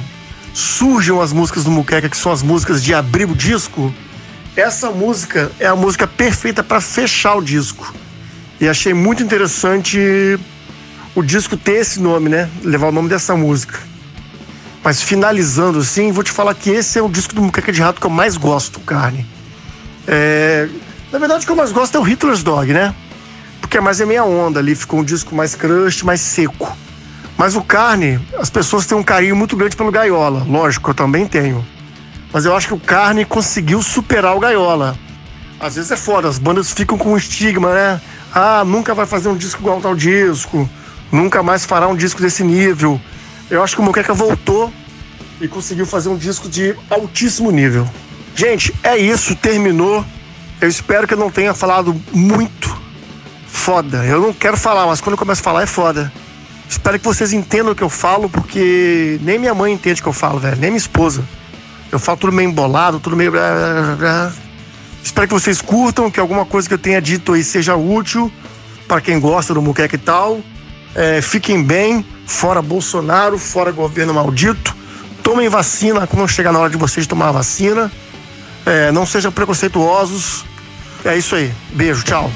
surgem 0.54 1.20
as 1.22 1.32
músicas 1.32 1.64
do 1.64 1.72
Muqueca, 1.72 2.10
que 2.10 2.18
são 2.18 2.32
as 2.32 2.42
músicas 2.42 2.84
de 2.84 2.94
abrir 2.94 3.30
o 3.30 3.36
disco, 3.36 3.94
essa 4.56 4.90
música 4.90 5.52
é 5.60 5.68
a 5.68 5.76
música 5.76 6.08
perfeita 6.08 6.64
para 6.64 6.82
fechar 6.82 7.36
o 7.36 7.42
disco. 7.42 7.94
E 8.60 8.68
achei 8.68 8.94
muito 8.94 9.22
interessante 9.22 10.40
o 11.14 11.22
disco 11.22 11.56
ter 11.56 11.74
esse 11.74 12.00
nome, 12.00 12.28
né? 12.28 12.50
Levar 12.64 12.88
o 12.88 12.92
nome 12.92 13.08
dessa 13.08 13.36
música. 13.36 13.80
Mas 14.84 15.02
finalizando 15.02 15.80
assim, 15.80 16.12
vou 16.12 16.24
te 16.24 16.32
falar 16.32 16.56
que 16.56 16.70
esse 16.70 16.98
é 16.98 17.02
o 17.02 17.10
disco 17.10 17.36
do 17.36 17.42
Muqueca 17.42 17.72
de 17.72 17.82
Rato 17.82 18.02
que 18.02 18.08
eu 18.08 18.12
mais 18.12 18.36
gosto, 18.36 18.80
Carne. 18.80 19.26
É... 20.08 20.68
Na 21.12 21.20
verdade, 21.20 21.44
o 21.44 21.46
que 21.46 21.52
eu 21.52 21.56
mais 21.56 21.72
gosto 21.72 21.96
é 21.96 22.00
o 22.00 22.04
Hitler's 22.04 22.42
Dog, 22.42 22.74
né? 22.74 22.96
Porque 23.60 23.78
é 23.78 23.82
mais 23.82 24.00
a 24.00 24.06
minha 24.06 24.24
onda 24.24 24.60
ali, 24.60 24.76
ficou 24.76 25.00
um 25.00 25.04
disco 25.04 25.36
mais 25.36 25.56
crust, 25.56 26.04
mais 26.04 26.22
seco. 26.22 26.76
Mas 27.38 27.56
o 27.56 27.62
Carne, 27.62 28.20
as 28.40 28.50
pessoas 28.50 28.86
têm 28.86 28.98
um 28.98 29.04
carinho 29.04 29.36
muito 29.36 29.56
grande 29.56 29.76
pelo 29.76 29.92
Gaiola, 29.92 30.46
lógico, 30.48 30.90
eu 30.90 30.96
também 30.96 31.28
tenho. 31.28 31.64
Mas 32.34 32.46
eu 32.46 32.56
acho 32.56 32.68
que 32.68 32.74
o 32.74 32.80
Carne 32.80 33.26
conseguiu 33.26 33.82
superar 33.82 34.36
o 34.36 34.40
Gaiola. 34.40 34.98
Às 35.60 35.76
vezes 35.76 35.92
é 35.92 35.96
foda, 35.96 36.28
as 36.28 36.38
bandas 36.38 36.72
ficam 36.72 36.98
com 36.98 37.14
um 37.14 37.18
estigma, 37.18 37.74
né? 37.74 38.02
Ah, 38.34 38.64
nunca 38.66 38.94
vai 38.94 39.06
fazer 39.06 39.30
um 39.30 39.36
disco 39.36 39.62
igual 39.62 39.82
tal 39.82 39.96
disco, 39.96 40.70
nunca 41.12 41.42
mais 41.42 41.66
fará 41.66 41.88
um 41.88 41.96
disco 41.96 42.22
desse 42.22 42.44
nível. 42.44 43.00
Eu 43.50 43.64
acho 43.64 43.76
que 43.76 43.82
o 43.82 43.86
Moqueca 43.86 44.14
voltou 44.14 44.72
e 45.40 45.48
conseguiu 45.48 45.86
fazer 45.86 46.10
um 46.10 46.18
disco 46.18 46.50
de 46.50 46.76
altíssimo 46.90 47.52
nível. 47.52 47.88
Gente, 48.36 48.74
é 48.84 48.98
isso, 48.98 49.36
terminou. 49.36 50.06
Eu 50.60 50.68
espero 50.68 51.08
que 51.08 51.14
eu 51.14 51.18
não 51.18 51.32
tenha 51.32 51.54
falado 51.54 52.00
muito 52.12 52.77
foda. 53.48 54.06
Eu 54.06 54.22
não 54.22 54.34
quero 54.34 54.58
falar, 54.58 54.86
mas 54.86 55.02
quando 55.02 55.14
eu 55.14 55.18
começo 55.18 55.42
a 55.42 55.44
falar 55.44 55.64
é 55.64 55.66
foda. 55.66 56.12
Espero 56.70 57.00
que 57.00 57.06
vocês 57.06 57.32
entendam 57.32 57.72
o 57.72 57.76
que 57.76 57.84
eu 57.84 57.90
falo, 57.90 58.30
porque 58.30 59.20
nem 59.22 59.40
minha 59.40 59.54
mãe 59.54 59.74
entende 59.74 60.02
o 60.02 60.04
que 60.04 60.10
eu 60.10 60.14
falo, 60.14 60.40
velho, 60.40 60.58
nem 60.58 60.70
minha 60.70 60.78
esposa. 60.78 61.24
Eu 61.92 62.00
falo 62.00 62.18
tudo 62.18 62.34
meio 62.34 62.50
embolado, 62.50 63.00
tudo 63.00 63.16
meio. 63.16 63.32
Espero 65.02 65.28
que 65.28 65.34
vocês 65.34 65.62
curtam, 65.62 66.12
que 66.12 66.20
alguma 66.20 66.46
coisa 66.46 66.68
que 66.68 66.74
eu 66.74 66.78
tenha 66.78 67.02
dito 67.02 67.34
aí 67.34 67.44
seja 67.44 67.76
útil 67.76 68.32
para 68.88 69.00
quem 69.00 69.20
gosta 69.20 69.54
do 69.54 69.62
Muqueca 69.62 69.96
e 69.96 70.00
tal. 70.00 70.42
É, 70.94 71.22
fiquem 71.22 71.64
bem, 71.64 72.06
fora 72.26 72.62
Bolsonaro, 72.62 73.38
fora 73.38 73.72
governo 73.72 74.14
maldito. 74.14 74.76
Tomem 75.24 75.48
vacina 75.48 76.08
quando 76.08 76.28
chegar 76.28 76.52
na 76.52 76.60
hora 76.60 76.70
de 76.70 76.78
vocês 76.78 77.08
tomar 77.08 77.30
a 77.30 77.32
vacina. 77.32 77.92
É, 78.66 78.92
não 78.92 79.06
sejam 79.06 79.32
preconceituosos. 79.32 80.44
É 81.06 81.18
isso 81.18 81.36
aí. 81.36 81.54
Beijo, 81.74 82.04
tchau. 82.04 82.30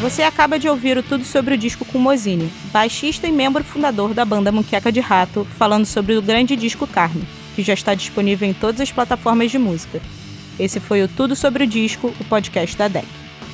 Você 0.00 0.22
acaba 0.22 0.58
de 0.58 0.66
ouvir 0.66 0.96
o 0.96 1.02
Tudo 1.02 1.26
Sobre 1.26 1.54
o 1.54 1.58
Disco 1.58 1.84
com 1.84 1.98
Mozini, 1.98 2.50
baixista 2.72 3.26
e 3.26 3.32
membro 3.32 3.62
fundador 3.62 4.14
da 4.14 4.24
banda 4.24 4.50
Muqueca 4.50 4.90
de 4.90 4.98
Rato, 4.98 5.46
falando 5.58 5.84
sobre 5.84 6.16
o 6.16 6.22
grande 6.22 6.56
disco 6.56 6.86
Carne, 6.86 7.28
que 7.54 7.62
já 7.62 7.74
está 7.74 7.94
disponível 7.94 8.48
em 8.48 8.54
todas 8.54 8.80
as 8.80 8.90
plataformas 8.90 9.50
de 9.50 9.58
música. 9.58 10.00
Esse 10.58 10.80
foi 10.80 11.02
o 11.02 11.08
Tudo 11.08 11.36
Sobre 11.36 11.64
o 11.64 11.66
Disco, 11.66 12.14
o 12.18 12.24
podcast 12.24 12.74
da 12.78 12.88
DEC, 12.88 13.04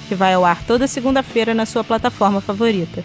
que 0.09 0.15
vai 0.15 0.35
ao 0.35 0.45
ar 0.45 0.63
toda 0.63 0.87
segunda-feira 0.87 1.53
na 1.53 1.67
sua 1.67 1.83
plataforma 1.83 2.41
favorita. 2.41 3.03